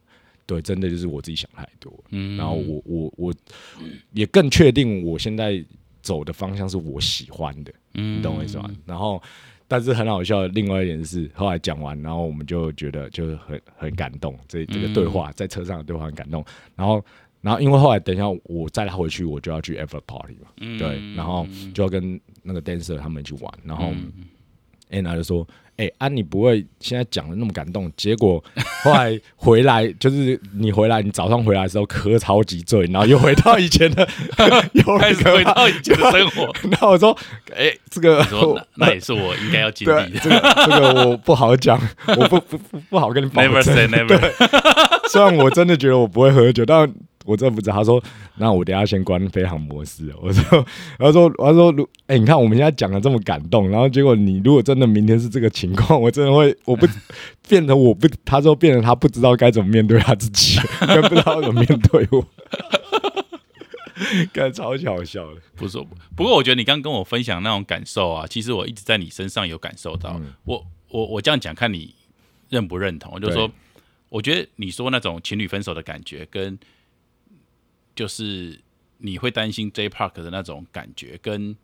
[0.46, 3.34] 对，真的就是我自己想太多，嗯然后我我我
[4.12, 5.64] 也更确定我现在
[6.00, 8.70] 走的方向是我喜欢的，嗯你懂我意思吗？
[8.84, 9.22] 然后，
[9.68, 16.44] 但是很好笑的另外一点是，后来讲完，然后我们就觉得就是很很感动，这这个对话、在车上的对话很感动。
[16.76, 17.02] 然后，
[17.42, 24.12] 然后因为后来等一下我载他回去，我就要去 Ever Party 嘛，嗯对，然后就要跟那个 dancer 他们一起玩，然后嗯
[24.90, 25.46] Anna 就说。
[25.78, 28.44] 哎、啊，你不会现在讲的那么感动，结果
[28.84, 34.06] 后来回来就是你回来，你早上回来的时候喝超级醉，然后又回到以前的，
[34.74, 36.52] 又开始回到以前的生活。
[36.70, 37.16] 然后我说，
[37.56, 40.20] 哎、这个那那也是我应该要经对历，的。
[40.20, 41.80] 这个这个我不好讲，
[42.18, 43.74] 我不不不不好跟你保 Never 证。
[43.74, 45.08] say never。
[45.08, 46.86] 虽然我真的觉得我不会喝酒，但
[47.24, 47.76] 我真的不知道。
[47.76, 48.02] 他说，
[48.36, 50.12] 那我等下先关飞行模式。
[50.20, 50.66] 我说，
[50.98, 56.86] 他说，他说，如哎、你看我们现在讲的这么感动，然后结果你如果真的明天是这个情况，我真的会，我不
[57.48, 62.26] 变得我不，他说变得他不知道该怎么面对他自己， 更不知道怎么面对我。
[64.32, 65.78] 干超级好笑的，不是，
[66.16, 70.20] 不过我觉得你刚跟我分享那种感受啊，其实我一直在你身上有感受到。
[70.44, 71.94] 我我我这样讲，看你
[72.48, 73.12] 认不认同。
[73.14, 73.48] 我就说，
[74.08, 76.58] 我觉得你说那种情侣分手的感觉，跟
[77.94, 78.60] 就是
[78.98, 81.56] 你会担心 J Park 的那种感觉，跟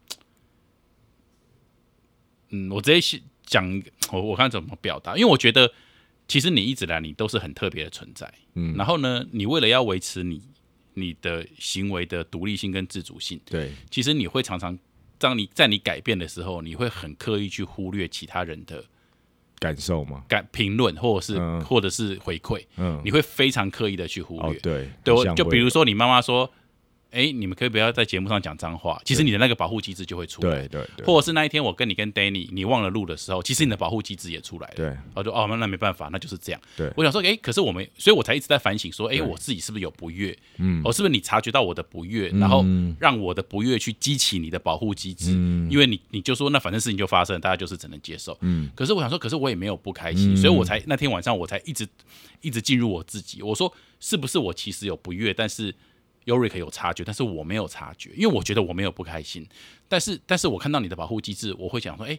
[2.50, 5.72] 嗯，我直接是讲，我我看怎么表达，因为我觉得
[6.26, 8.32] 其实你一直来，你都是很特别的存在。
[8.54, 10.42] 嗯然后呢，你为了要维持你
[10.94, 14.78] 你的行为的独立性跟自主性，对，其实你会常常，
[15.18, 18.84] 当你在你改变的时候，你会很刻意去忽略其他人的
[19.58, 21.60] 感受吗，感评论，或者是、嗯。
[21.64, 26.50] 或者是回馈，嗯，你会非常刻意的去忽略。，哦对，对，就比如说你妈妈说，
[27.10, 30.50] 哎，你们可以不要在节目上讲脏话，其实你的那个保护机制就会出来。
[30.50, 34.74] 对对对，或者是那一天我跟你跟 Danny 你忘了录的时候，其实你的保护机制也出来了。
[34.76, 36.60] 对然后就哦，那那没办法，那就是这样。
[36.76, 40.36] 对我想说，哎，可是我们，所以我才一直在反省说，哎，对我自己是不是有不悦？
[40.58, 42.64] 嗯哦，是不是你察觉到我的不悦，然后
[43.00, 45.32] 让我的不悦去激起你的保护机制？
[45.34, 48.36] 嗯因为你你就说那反正事情就发生了，大家就是只能接受。
[48.42, 51.88] 嗯可是我想说，可是我也没有不开心，所以我才那天晚上我才一直
[52.42, 53.42] 一直进入我自己。
[53.42, 55.74] 我说是不是我其实有不悦，但是
[56.28, 59.46] Yorick 有察觉，但是我没有察觉，因为我觉得我没有不开心。
[59.88, 62.18] 但是但是我看到你的保护机制，我会想说，哎、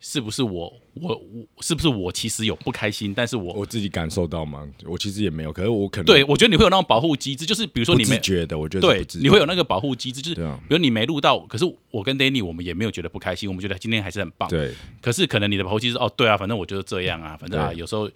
[0.00, 3.12] 是不是我我我是不是我其实有不开心？
[3.14, 4.66] 但是我我自己感受到吗？
[4.84, 14.48] 我其实也没有，可是我可能对我觉得你会有那种保护机制，就是比如说你没觉得，我觉得对你会有那个保护机制，就是啊比如你没录到，可是我跟 Danny 我们也没有觉得不开心，我们觉得今天还是很棒。
[14.48, 18.10] 对可是可能你的保护机制哦，对啊，反正我就是这样啊，反正啊，有时候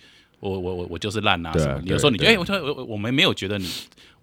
[0.49, 3.69] 我我我我就是烂啊什么有时候你哎，我说我我我们没有觉得你，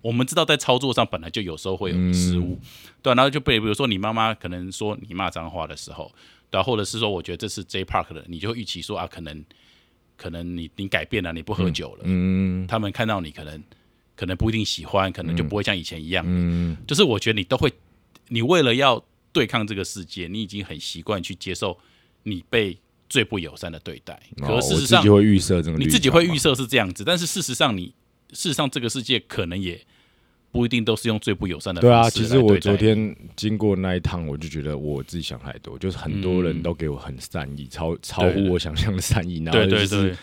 [0.02, 2.14] 我们知道在操作上本来就有时候会有嗯。
[2.14, 2.60] 失误，
[3.02, 6.12] 对啊、然后就被比如说你妈妈可能说你骂脏话的时候，
[6.50, 9.44] 对啊，或者是说我觉得这是 J Park 的，你就预期说啊，可能
[10.16, 12.66] 可能你你改变了，你不喝酒了，嗯。
[12.68, 13.62] 他们看到你可能
[14.16, 16.24] 可能不一定喜欢，可能就不会像以前一样。
[16.28, 16.78] 嗯。
[16.88, 17.72] 就是我觉得你都会，
[18.30, 21.78] 你为了要对抗这个世界，你已经很习惯去接受
[22.24, 22.78] 你被
[23.14, 24.20] 最不友善的对待。
[24.42, 27.94] 哦可是事实上你自己，会预设这个，你自己会预，设是这样子，但是事实上你，
[28.32, 29.80] 事实上这个世界可能也
[30.52, 40.16] 不一定都是用最不友善的对啊，其实我昨天经过那一趟，我就觉得我自己想太多，就是很多人都给我很善意，超超乎我想象的善意，然后就是对，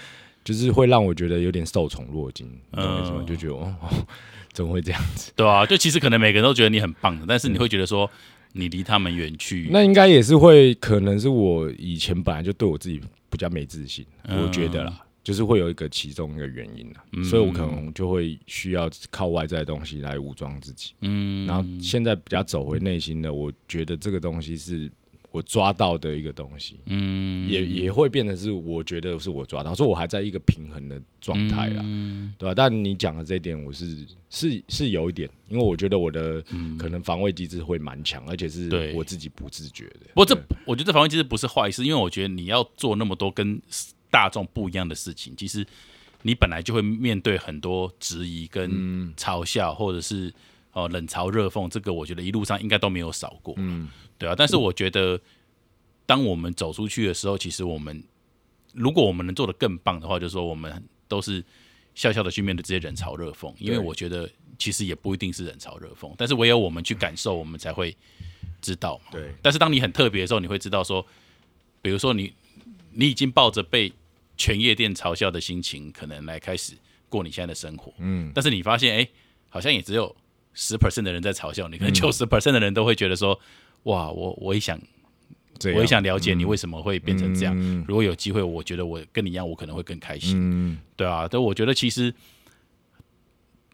[0.42, 2.50] 就是会让我觉得有点受宠若惊？
[2.72, 3.88] 嗯就觉得哦，哦
[4.52, 5.30] 怎么会这样子？
[5.36, 8.10] 对啊，就其实可能每个人都觉得你很棒的，但是你会觉得说
[8.52, 17.24] 你离他们远去，那应该也是会，可能是我以前本来就对我自己比较没自信，嗯我觉得啦，就是会有一个其中一个原因啦，嗯。
[17.24, 20.92] 所以我可能就会需要靠外在的东西来武装自己。
[21.02, 24.90] 嗯，然后现在比较走回内心的，我觉得这个东西是
[25.30, 27.48] 我抓到的一个东西，嗯。
[27.48, 32.32] 也也会变得是我觉得是我抓到，所以我还在一个平衡的状态啦，嗯。
[32.38, 36.42] 对吧、但你讲的这一点，我是是是有一点，因为我觉得我的
[36.78, 40.00] 可能防卫机制会蛮强，而且是我自己不自觉的。
[40.14, 43.60] 不过这我觉得这防卫机制不是坏事，因为我觉得你要做那么多跟
[44.10, 45.66] 大众不一样的事情，其实
[46.22, 50.32] 你本来就会面对很多质疑跟嘲笑，或者是
[50.72, 54.34] 哦冷嘲热讽，这个我觉得一路上应该都没有少过，嗯，对啊。
[54.36, 55.20] 但是我觉得，
[56.06, 58.02] 当我们走出去的时候，其实我们
[58.72, 61.44] 如果我们能做得更棒的话，就是说我们都是
[61.94, 67.96] 笑笑的去面对这些冷嘲热讽，因为我觉得其实也不一定是冷嘲热讽，但是唯有我们去感受，我们才会
[68.60, 69.10] 知道嘛。
[69.10, 71.04] 对，但是当你很特别的时候，你会知道说，
[71.82, 72.32] 比如说你
[72.92, 73.92] 你已经抱着被
[74.36, 76.74] 全夜店嘲笑的心情，可能来开始
[77.08, 79.08] 过你现在的生活，嗯，但是你发现，哎、
[79.48, 80.14] 好像也只有
[80.52, 83.38] 十 percent 的人在嘲笑你，可能九十 percent 的人都会觉得说，
[83.84, 84.80] 哇，我我也想，
[85.64, 87.54] 我也想了解你为什么会变成这样。
[87.58, 91.28] 嗯如果有机会，我觉得我跟你一样，我可能会更开心，嗯，对啊。
[91.30, 92.12] 但我觉得其实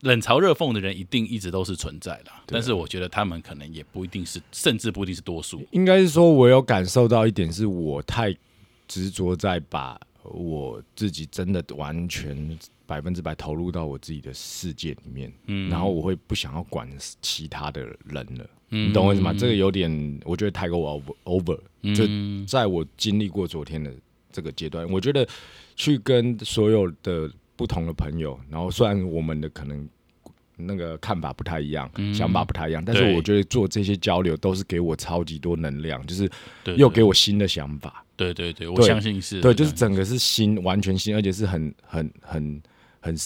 [0.03, 5.67] 冷嘲热讽的人一定一直都是存在的，但是我觉得他们可能也不一定是，甚至不一定是多数。
[5.71, 8.37] 应该是说，我有感受到一点，是我太
[8.87, 15.69] 执着在把我自己真的完全百分之百投入到我自己的世界里面，嗯。
[15.69, 16.89] 然后我会不想要管
[17.21, 18.89] 其他的人了，嗯。
[18.89, 19.35] 你懂我意思吗？
[19.37, 22.47] 这个有点，我觉得太过 over over，就嗯。
[22.47, 23.93] 在我经历过昨天的
[24.33, 25.27] 这个阶段，我觉得
[25.75, 29.89] 去跟所有的不同的朋友，然后虽然我们的可能
[30.57, 36.31] 那个看法不太一样，想法不太一样，但是我觉得做这些交流都是给我超级多能量，就是
[36.77, 38.05] 又给我新的想法。
[38.17, 42.63] 对对对，我相信是对，就是整个是新，完全新，而且是很很很
[43.07, 43.17] 很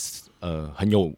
[0.41, 1.13] 呃很有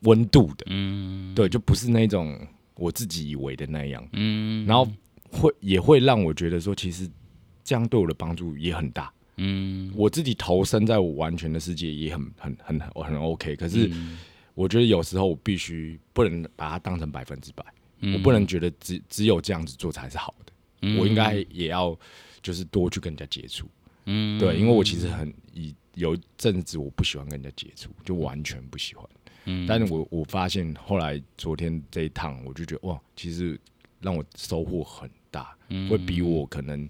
[0.00, 1.34] 温度的，嗯。
[1.34, 2.38] 对，就不是那种
[2.74, 4.86] 我自己以为的那样，嗯，然后
[5.30, 7.08] 会也会让我觉得说，其实
[7.64, 9.12] 这样对我的帮助也很大。
[9.36, 9.92] 嗯。
[9.94, 14.18] 我自己投身在我完全的世界也很很很很很 OK，可是嗯。
[14.54, 17.64] 我觉得有时候我必须不能把它当成百分之百，
[18.00, 20.98] 嗯我不能觉得只只有这样子做才是好的，嗯。
[20.98, 21.98] 我应该也要
[22.42, 23.66] 就是多去跟人家接触，
[24.04, 24.38] 嗯。
[24.38, 29.08] 对，因为我其实很以有一阵子我不喜欢跟人家接触，就完全不喜欢，
[29.44, 29.66] 嗯。
[29.66, 33.58] 但是我我发现后来昨天这一趟，我就觉得哇，其实
[34.00, 35.88] 让我收获很大，嗯。
[35.88, 36.88] 会比我可能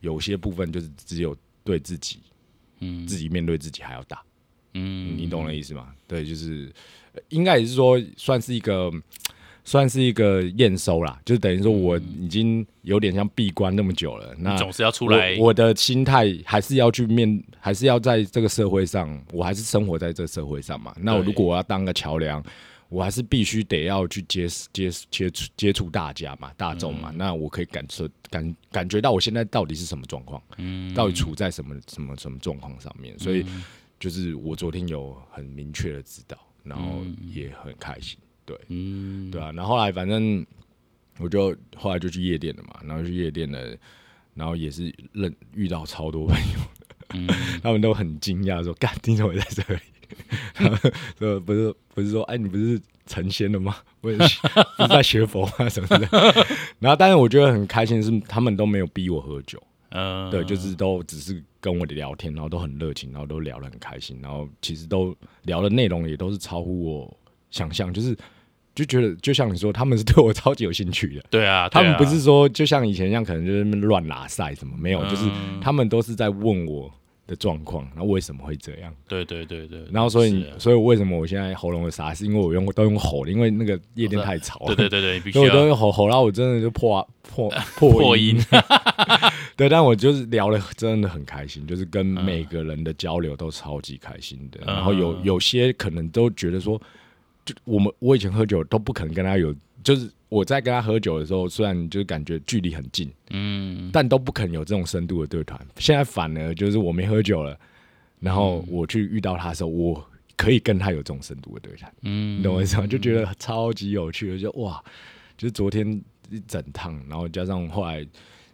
[0.00, 2.20] 有些部分就是只有对自己，
[2.80, 3.06] 嗯。
[3.06, 4.22] 自己面对自己还要大，
[4.74, 5.16] 嗯。
[5.16, 5.94] 你懂我的意思吗？
[6.06, 6.72] 对，就是
[7.12, 8.92] 呃应该也是说算是一个。
[9.68, 20.94] 算是一个验收啦，就是等于说我已经有点像闭关那么久了，那总是要出来我我的心态还是要去面，还是要在这个社会上，我还是生活在这个社会上嘛。
[20.98, 22.42] 那我如果我要当个桥梁，
[22.88, 27.10] 我还是必须得要去接接接触接触大家嘛，大众嘛。
[27.12, 33.18] 嗯那我可以感受感感觉到我现在到底是什么状况，嗯到底处在什么什么什么状况上面。
[33.18, 33.44] 所以
[34.00, 38.18] 就是我昨天有很明确的知道，然后也很开心。
[38.48, 40.44] 对，嗯对啊，然后后来反正
[41.18, 43.76] 我就后来就去夜店了嘛，然后去夜店了，
[44.32, 46.58] 然后也是认遇到超多朋友
[47.14, 47.26] 嗯，
[47.62, 49.80] 他们都很惊讶说：“干，你怎么在这里？”
[50.56, 53.76] 然后说不是不是说哎，你不是成仙了吗？
[54.00, 54.16] 不是
[54.88, 56.08] 在学佛啊什么的。
[56.78, 67.16] 然后，但是我觉得很开心的是，他们都没有逼我喝酒，嗯对，就是都只是跟我聊天，然后都很热情，然后都聊得很开心，然后其实都聊的内容也都是超乎我
[67.50, 68.16] 想象，就是
[68.78, 71.24] 就觉得就像你说，他们是对我超级有兴趣的。
[71.30, 75.08] 对啊，他们不是说就像以前一样，可能就是乱拉赛什么没有，嗯。
[75.08, 75.28] 就是
[75.60, 76.88] 他们都是在问我
[77.26, 84.60] 的状况，然后为什么会这样，对对对对，然后所以所以为什么我现在喉咙有沙，是因为我用都用吼的，因为那个夜店太吵。
[84.60, 88.38] 了，对对对对，必须所以我都用吼吼，然后我真的就破破破 破音，
[89.56, 94.60] 对，但我就是聊的真的很开心，就是跟每个人的交流都超级开心的。
[94.64, 96.80] 然后有嗯有些可能都觉得说，
[97.48, 105.58] 就我们我以前喝酒都不可能跟他有，就是我在跟他喝酒的时候，虽然就是感觉距离很近，嗯但都不可能有这种深度的对谈。
[105.78, 107.58] 现在反而就是我没喝酒了，
[108.20, 110.04] 然后我去遇到他的时候，我
[110.36, 111.90] 可以跟他有这种深度的对谈。
[112.02, 112.86] 嗯你懂我意思吗？
[112.86, 114.82] 就觉得超级有趣的，就哇，
[115.38, 115.88] 就是昨天
[116.30, 118.06] 一整趟，然后加上后来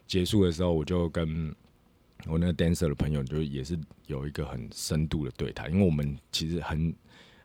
[0.06, 1.52] 结束的时候，我就跟
[2.26, 3.76] 我那个 dancer 的朋友，就也是
[4.06, 6.94] 有一个很深度的对谈，因为我们其实很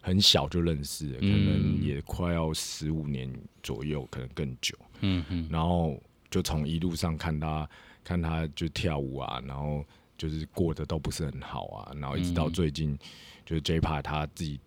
[0.01, 3.31] 很小就认识了，可能也快要十五年
[3.62, 4.77] 左右，可能更久。
[5.01, 5.47] 嗯嗯。
[5.51, 7.69] 然后就从一路上看他
[8.03, 9.85] 看他就跳舞啊，然后
[10.17, 12.97] 就是过得都不是很好啊，然后一直到最近、
[13.45, 14.59] 就是 J a 他自己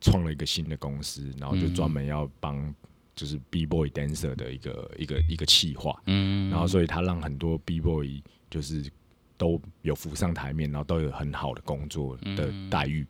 [0.00, 2.74] 创了一个新的公司，然后就专门要帮
[3.14, 8.90] 就是 B boy dancer 的一个一个一个企划，嗯，然后所以他让很多 B boy 就是
[9.36, 13.06] 都有浮上台面，然后都有很好的工作的待遇，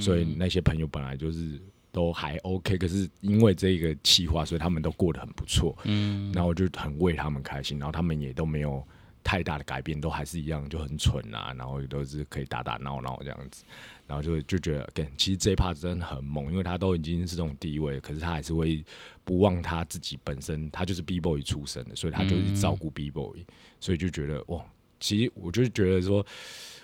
[0.00, 1.60] 所以那些朋友本来就是
[1.92, 5.76] 都还 OK，可是因为这个企划，所以他们都过得很不错。
[5.84, 8.86] 嗯，然后我就很为他们开心，然后他们也都没有
[9.24, 13.64] 太大的改变，都还是一样就很蠢啊，然后也都是可以打打闹闹这样子，
[14.06, 18.84] 然后就就觉得，跟其实这一 part 真的很猛，因为他都已经是这种地位，可是他还是会
[19.24, 23.44] 不忘他自己本身，他就是 B boy 出身的，所以他就一直照顾 B boy，、
[23.80, 24.64] 所以就觉得哇，
[25.00, 26.24] 其实我就是觉得说，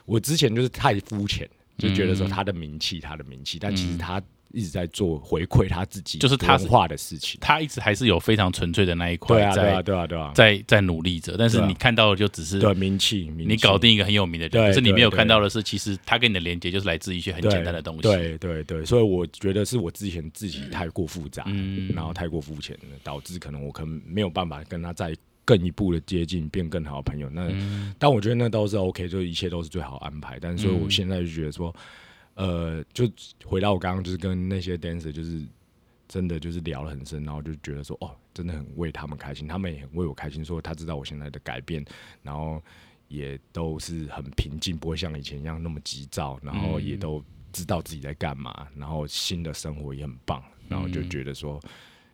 [0.05, 7.39] 我之前就是太肤浅，就觉得说他的名气，他的名气，但其实他一直在做回馈他自己就是他化的事情。
[7.41, 18.03] 他一直还是有非常纯粹的那一块对啊，对啊，在对啊，对啊，在在努力着，但是你看到的就只是对名气，名你搞定一个很有名的人，可是你没有看到的是，其实他跟你的连接就是来自于一些很简单的东西。
[18.03, 21.91] 对对对，所以我觉得是我之前自己太过复杂，嗯。
[21.95, 27.29] 然后太过肤浅，导致可能我可能没有办法跟他再更一步的接近，变更好的朋友。
[27.31, 30.39] 那、嗯但我觉得那都是 OK，就一切都是最好安排。
[30.41, 31.75] 但所以我现在就觉得说，
[32.35, 33.11] 呃，就
[33.45, 35.43] 回到我刚刚就是跟那些 dancer 就是。
[36.09, 41.83] 真的就是聊得很深，然后就觉得说，哦，真的很为他们开心，他们也很为我开心，说他知道我现在的改变，
[42.23, 42.63] 然后
[43.09, 51.59] 也都是很平静，不会像以前一样那么急躁，然后也都知道自己在干嘛，然后新的生活也很棒，然后就觉得说，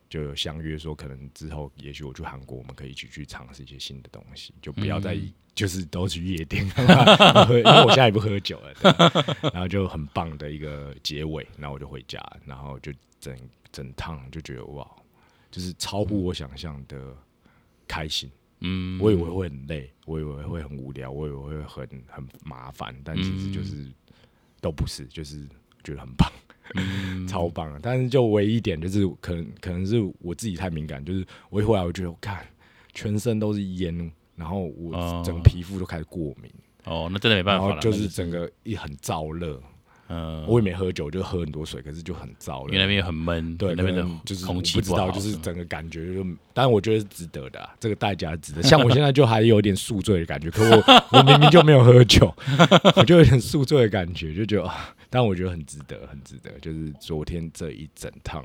[0.09, 5.19] 就有相约说，可能之后也许我去韩国，我们可以一起去尝试一些新的东西，就不要再、
[5.55, 6.83] 就是都去夜店，喝
[7.59, 13.37] 因为我现在也不喝酒了，然后就很棒的一个结尾，然后我就回家，然后就整
[13.71, 14.89] 整趟就觉得哇，
[15.51, 17.15] 就是超乎我想象的
[17.87, 18.31] 开心。
[18.61, 23.87] 嗯，我以为会很累，我以为会很无聊，我以为会很很麻烦，但其实就是、
[24.61, 25.47] 都不是，就是
[25.85, 26.29] 觉得很棒。
[27.29, 27.81] 超棒的。
[27.83, 32.47] 但是就唯一一点就是，可能可能是我自己太敏感，就是我一回来我觉得，我看
[32.95, 36.51] 全身都是烟，然后我哦整个皮肤都开始过敏，
[36.85, 39.61] 哦，那真的没办法了，就是整个一很燥热。
[40.09, 42.73] 嗯，我也没喝酒，就喝很多水，可是就很燥了。
[42.73, 46.23] 因为那边很闷，对，那边的就是空气不知道，就是整个感觉就，
[46.55, 48.63] 当然我觉得是值得的、啊，这个代价值得。
[48.63, 50.85] 像我现在就还有点宿醉的感觉，可我
[51.19, 52.35] 我明明就没有喝酒，
[52.97, 56.51] 我就有点宿醉的感觉，就觉得，啊但我觉得很值得，很值得。
[56.61, 58.45] 就是昨天这一整趟，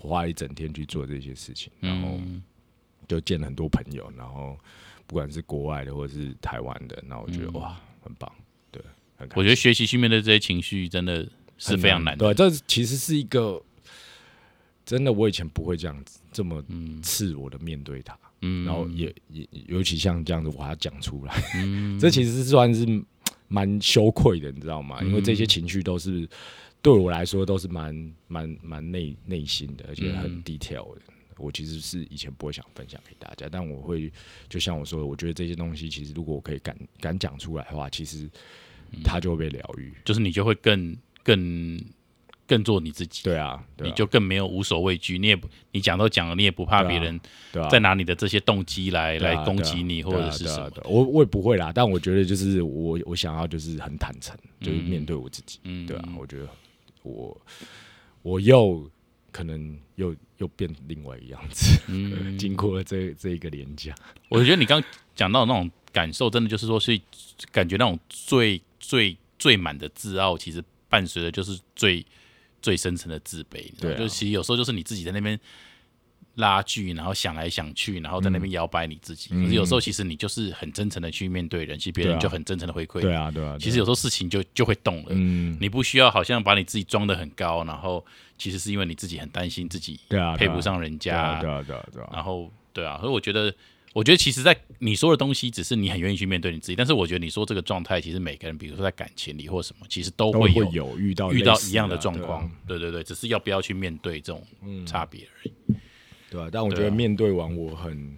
[0.00, 2.42] 我花一整天去做这些事情，然后嗯，
[3.06, 4.56] 就见了很多朋友，然后
[5.06, 8.30] 不管是国外的或者是台湾的，那我觉得、嗯哇，很棒，
[9.34, 13.62] 我觉得学习去面对这些情绪真的是非常难的，对，这其实是一个
[14.84, 21.98] 真的，我以前不会这样子这么嗯赤裸的面对他，嗯，然后也也尤其像这样子，我还要讲出来，嗯。
[22.00, 22.86] 这其实是算是
[23.48, 25.00] 蛮羞愧的，你知道吗？
[25.02, 26.28] 因为这些情绪都是
[26.80, 31.02] 对我来说都是蛮蛮蛮内内心的，而且很嗯 detail 的。
[31.36, 34.12] 我其实是以前不会想分享给大家，但我会
[34.48, 38.28] 就像我说的，我觉得这些东西其实如果我可以敢敢讲出来的话，其实
[39.04, 39.92] 它就会被疗愈。
[40.04, 41.80] 就是你就会更更
[42.46, 47.20] 更做你自己，对啊，对啊你就更没有无所畏惧，你也不你讲都讲了，你也不怕别人
[47.52, 56.48] 对啊，再拿你的这些动机来对啊来攻击你或对啊者是什么，对啊对啊我我也不会啦，但我觉得就是我我想要就是很坦诚，就是面对我自己，嗯，对啊，我觉得
[57.02, 57.40] 我
[58.22, 58.90] 我又
[59.30, 63.94] 可能又又变另外一个样子，嗯 经过了这这一个连假，
[64.28, 64.82] 我觉得你刚
[65.14, 67.00] 讲到的那种感受，真的就是说，是
[67.52, 72.04] 感觉那种最最最满的自傲，其实伴随的就是最
[72.60, 73.70] 最深层的自卑。
[73.78, 75.38] 对啊就其实有时候就是你自己在那边
[76.36, 79.28] 拉锯，然后想来想去，然后在那边摇摆你自己。
[79.32, 83.00] 嗯可是有时候其实你就是很真诚的去面对人，其实别人就很真诚的回馈。
[83.00, 85.08] 对啊对啊，其实有时候事情就就会动了。
[85.10, 88.04] 嗯，你不需要好像把你自己装的很高，然后
[88.38, 93.52] 其实是因为你自己很担心自己对啊配不上人家，对啊对啊对啊，然后对啊，所以我觉得，
[93.92, 104.46] 我觉得其实，在你说的东西，只是你很愿意去面对你自己，但是我觉得你说这个状态，其实每个人，比如说在感情里或什么，其实都都会会有有遇到遇到一样的状况，对对对，只是要不要去面对这种
[104.86, 105.52] 差别而已。
[106.30, 108.16] 对啊，但我觉得面对完我很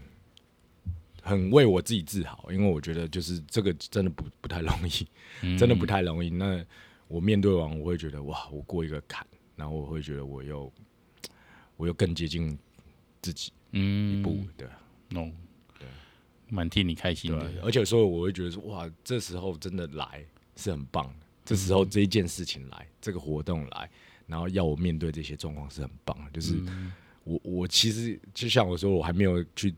[1.23, 5.07] 很为我自己自豪，因为我觉得就是这个真的不不太容易，
[5.41, 5.57] 嗯。
[5.57, 6.29] 真的不太容易。
[6.29, 6.63] 那
[7.09, 10.71] 我面对完，我会觉得哇，我过一个坎，然后我会觉得我又
[11.79, 12.59] 我又更接近
[13.23, 14.79] 自己一嗯，步，对啊
[15.15, 15.31] 哦，
[16.53, 20.25] 蛮替你开心的啊，，而且所以我会觉得说哇，这时候真的来
[20.57, 23.91] 是很棒的，这时候这一件事情来，这个活动来，
[24.27, 26.55] 然后要我面对这些状况是很棒的，就是。
[26.67, 26.93] 嗯
[27.25, 29.73] 我我其实就像我说，我还没有去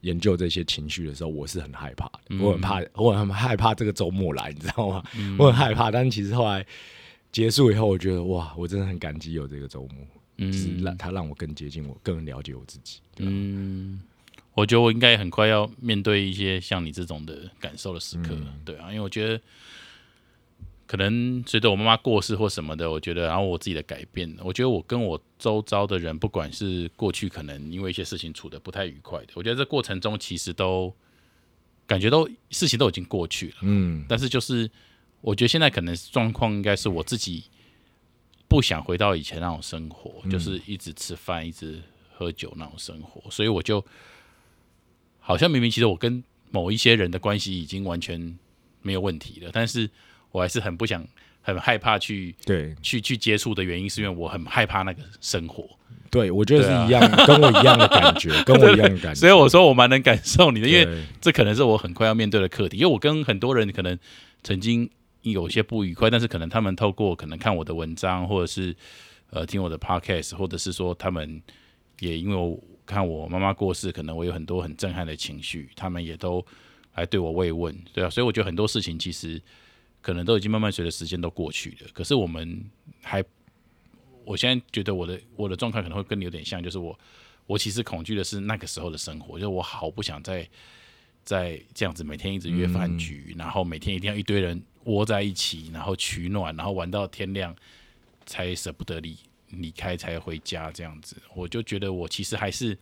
[0.00, 5.04] 研究这些情绪的时候，我是很害怕的，嗯我很怕，我很害怕这个周末来，你知道吗？
[5.38, 6.66] 我很害怕，但其实后来
[7.30, 13.00] 结束以后，我觉得哇，我真的很感激有这个周末，就是嗯让它让我更接近我，更了解我自己。
[13.14, 14.00] 对吧嗯，
[14.56, 19.40] 我觉得我应该很快要面对一些像你这种的感受的时刻，嗯对啊，因为我觉得
[20.86, 30.90] 可能随着我妈妈过世或什么的，我觉得，然后我自己的改变，我觉得我跟我周遭的人，不管是过去可能因为一些事情处的不太愉快的，我觉得这过程中其实都
[31.86, 34.06] 感觉都事情都已经过去了，嗯。
[34.08, 34.70] 但是就是
[35.20, 37.44] 我觉得现在可能状况应该是我自己
[38.48, 41.82] 不想回到以前那种生活，就是一直吃饭、一直
[42.14, 43.84] 喝酒那种生活，所以我就
[45.26, 46.22] 好像明明其实我跟
[46.52, 48.38] 某一些人的关系已经完全
[48.80, 49.90] 没有问题了，但是
[50.30, 51.04] 我还是很不想、
[51.42, 55.68] 很害怕去对去去接触的原因，是因为我很害怕那个生活。
[56.12, 59.14] 对，我觉得是一样，跟我一样的感觉，跟我 一样的感觉。
[59.16, 62.76] 所以我说我蛮能感受你的，因为这可能是我很快要面对的课题。
[62.76, 63.98] 因为我跟很多人可能
[64.44, 64.88] 曾经
[65.22, 68.74] 有些不愉快，但是可能他们透过可能看我的文章，或者是
[69.30, 71.42] 呃听我的 podcast，或者是说他们
[71.98, 76.44] 也因为我看我妈妈过世，可能我有很多很震撼的情绪，他们也都
[76.94, 79.42] 来对我慰问，对啊，所以我觉得很多事情其实
[80.00, 82.64] 可能都已经慢慢随着时间都过去了，可是我们
[83.02, 83.22] 还。
[84.24, 86.98] 我现在觉得我的我的状态可能会跟你有点像，就是我
[87.46, 90.44] 我其实恐惧的是那个时候的生活，就是我好不想再
[91.22, 97.54] 再这样子每天一直约饭局，然后每天一定要一堆人窝在一起，然后取暖，然后玩到天亮
[98.24, 99.16] 才舍不得离
[99.50, 101.16] 离开，才回家这样子。
[101.34, 102.76] 我就觉得我其实还是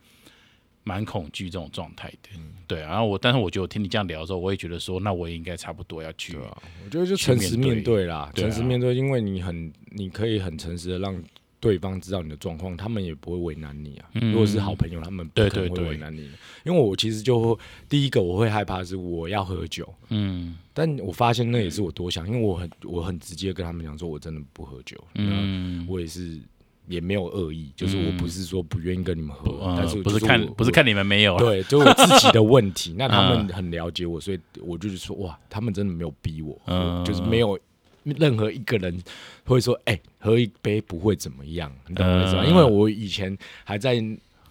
[0.83, 2.29] 蛮恐惧这种状态的，
[2.67, 2.89] 对啊。
[2.89, 11.19] 然后我，但是我觉得我听你这样聊的时候，我也觉得说，那我也应该差不多要去对啊，我觉得就诚实面对啦，诚实面对，因为你很，你可以很诚实的让
[11.59, 14.09] 对方知道你的状况，他们也不会为难你啊。
[14.13, 16.33] 嗯如果是好朋友，他们不可能会为难你的。
[16.63, 25.03] 因为我其实就会第一个我会害怕是我要喝酒，嗯但我发现那也是我多想，因为我很我很直接跟他们讲说，我真的不喝酒。
[25.15, 26.39] 嗯，嗯，我也是
[26.87, 32.93] 也没有恶意，就是我不是说不愿意跟你们喝，呃但是不是看不是看你们没有，对，就我自己的 问题。
[32.97, 37.57] 那他们嗯很了解我，所以我就是说，哇，他们真的没有逼我，嗯就是没有
[38.03, 38.97] 任何一个人
[39.45, 42.43] 会说，哎、喝一杯不会怎么样，你懂我意思吗？
[42.43, 44.01] 嗯因为我以前还在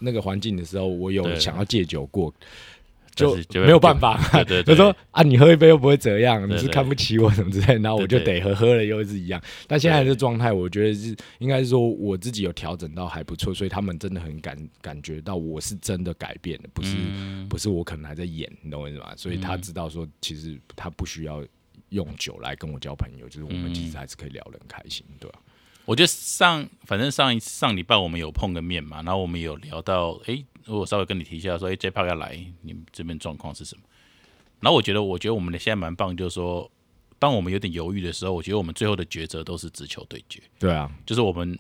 [0.01, 2.33] 那个环境的时候，我有想要戒酒过。
[3.15, 4.75] 就就没有办法， 对对对。
[4.75, 9.41] 就说啊，你喝一杯又不会怎样，你是看不起我什么之类的，然后我就得喝，喝了又是一样。
[9.67, 10.09] 但现在对。
[10.11, 17.49] 的状态，我觉得是应该是说我自己有调整到还不错，所以他们真的很感感觉到我是真的改变了，不是、嗯。
[17.49, 19.13] 不是我可能还在演，你懂我意思吗？
[19.17, 19.63] 所以他嗯。
[19.63, 21.45] 知道说，其实他不需要
[21.91, 25.39] 用酒来跟我交朋友，就是我们其实还是可以聊得很开心，对吧、
[25.85, 33.83] 我觉得上反正上一上礼拜我们有碰个面嘛，然后我们有聊到，诶，我稍微跟你提一下说，诶 j p a 要来，你们这边状况是什么？
[34.61, 36.71] 然后我觉得，我觉得我们的现在蛮棒，就是说，
[37.19, 41.59] 当我们有点犹豫的时候，我觉得我们最后的抉择都是直球对决，对啊，就是我们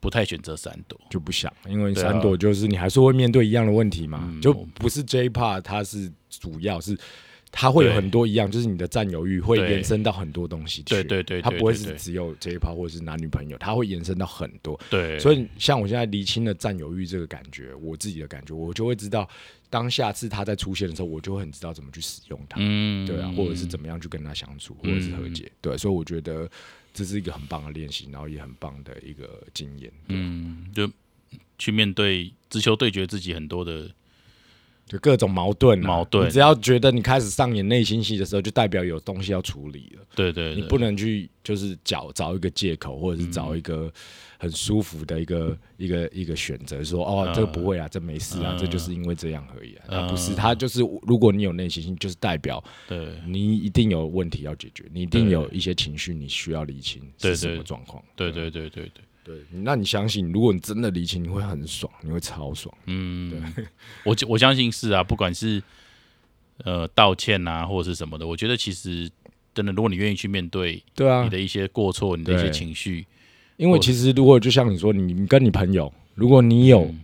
[0.00, 1.00] 不太选择闪躲。
[1.10, 6.98] 就不想，因为闪躲就是你还是会面对一样的问题嘛，嗯就不是 J part，它是主要是。
[7.52, 10.90] 它会有很多一样，就是你的占有欲会延伸到很多东西去。
[10.90, 14.78] 对对对对它不会是只有 J part 或者是男女朋友，它会延伸到很多。
[14.88, 19.28] 对，所以像我现在厘清了占有欲这个感觉，我自己的感觉，我就会知道，
[19.68, 22.56] 当下次它在出现的时候，我就会很知道怎么去使用它。
[22.60, 23.06] 嗯。
[23.06, 26.48] 对啊，或者是怎么样去跟他相处，或者是和解，对，所以我觉得
[26.94, 30.90] 这是一个很棒的练习，然后也很棒的一个经验，嗯，嗯，就
[31.58, 33.90] 去面对直球对决自己很多的，
[34.90, 43.88] 就各种矛盾啊、矛盾你只要觉得你开始上演内心戏的时候，就代表有东西要处理了，对对对，你不能去就是找找一个借口，或者是找一个
[44.36, 50.34] 很舒服的一个一个一个选择，说哦嗯这个不会啊，这没事啊，嗯这就是因为这样而已啊，那不是，嗯。
[50.34, 53.06] 他就是如果你有内心戏，就是代表对。
[53.24, 62.74] 你一定有问题要解决，你一定有一些情绪你需要理清对是什么状况，对对对对对，对，那你相信，如果你真的离清，你会很爽，你会超爽。
[62.86, 63.32] 嗯，
[64.04, 65.62] 我我相信是啊，不管是
[66.64, 69.08] 呃道歉啊，或者是什么的，我觉得其实
[69.54, 73.06] 真的，如果你愿意去面对对啊你，的一些过错，你的一些情绪，
[73.56, 77.00] 因为其实如果就像你说，你你跟你朋友，如果你有嗯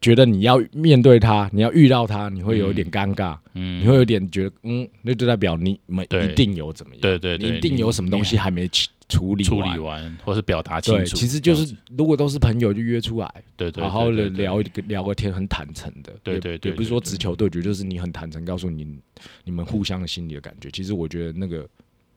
[0.00, 8.68] 觉得你要面对他，你要遇到他，你会有一点尴尬，嗯，你会有点觉得，嗯，那就代表你们一定有怎么样，对对对你一定有什么东西还没
[9.08, 16.12] 处处理处完理完，或是表达清对，楚，其实就是如果都是朋友，就约出来，对对，好好的聊一个聊个天，很坦诚的。
[16.22, 18.98] 对对对也不是说对对直球对决，就是你很坦诚告诉你
[19.44, 20.70] 你们互相的心里的感觉。
[20.70, 21.68] 其实我觉得那个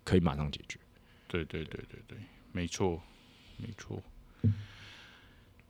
[0.04, 0.78] 可以马上解决。
[1.28, 2.18] 对对对对对，
[2.52, 3.02] 没错
[3.58, 4.02] 没错。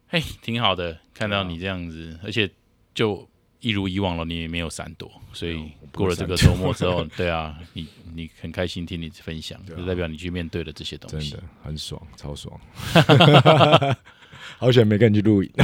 [0.08, 2.50] 嘿，挺好的，看到你这样子，而且
[2.94, 3.28] 就
[3.60, 11.46] 一如以往了，你也没有闪躲，所以过了这个周末之后， 对啊，你你很开心听你分享，啊就代表你去面对了这些东西真的。
[11.64, 12.60] 很爽，超爽。
[14.58, 15.50] 好险没跟你去露营，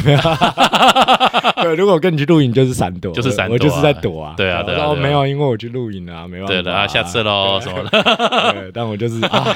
[1.61, 4.33] 对，如果跟你去露营就是闪躲，就是闪躲啊我就是在躲啊。
[4.35, 6.53] 对啊对啊没有，因为我去露营啊，没办法。
[6.53, 9.55] 对了啊，下次喽什么的，对，但我就是啊，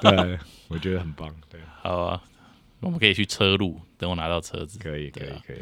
[0.00, 0.38] 对，
[0.68, 2.20] 我觉得很棒，对，好啊，
[2.80, 4.76] 我们可以去车路，等我拿到车子。
[4.80, 5.58] 可以，可以可以。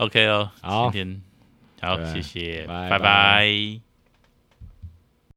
[0.00, 0.90] OK 哦，好。
[0.90, 1.22] 今天
[1.82, 2.90] 好，谢谢，拜拜。
[2.90, 3.89] 拜拜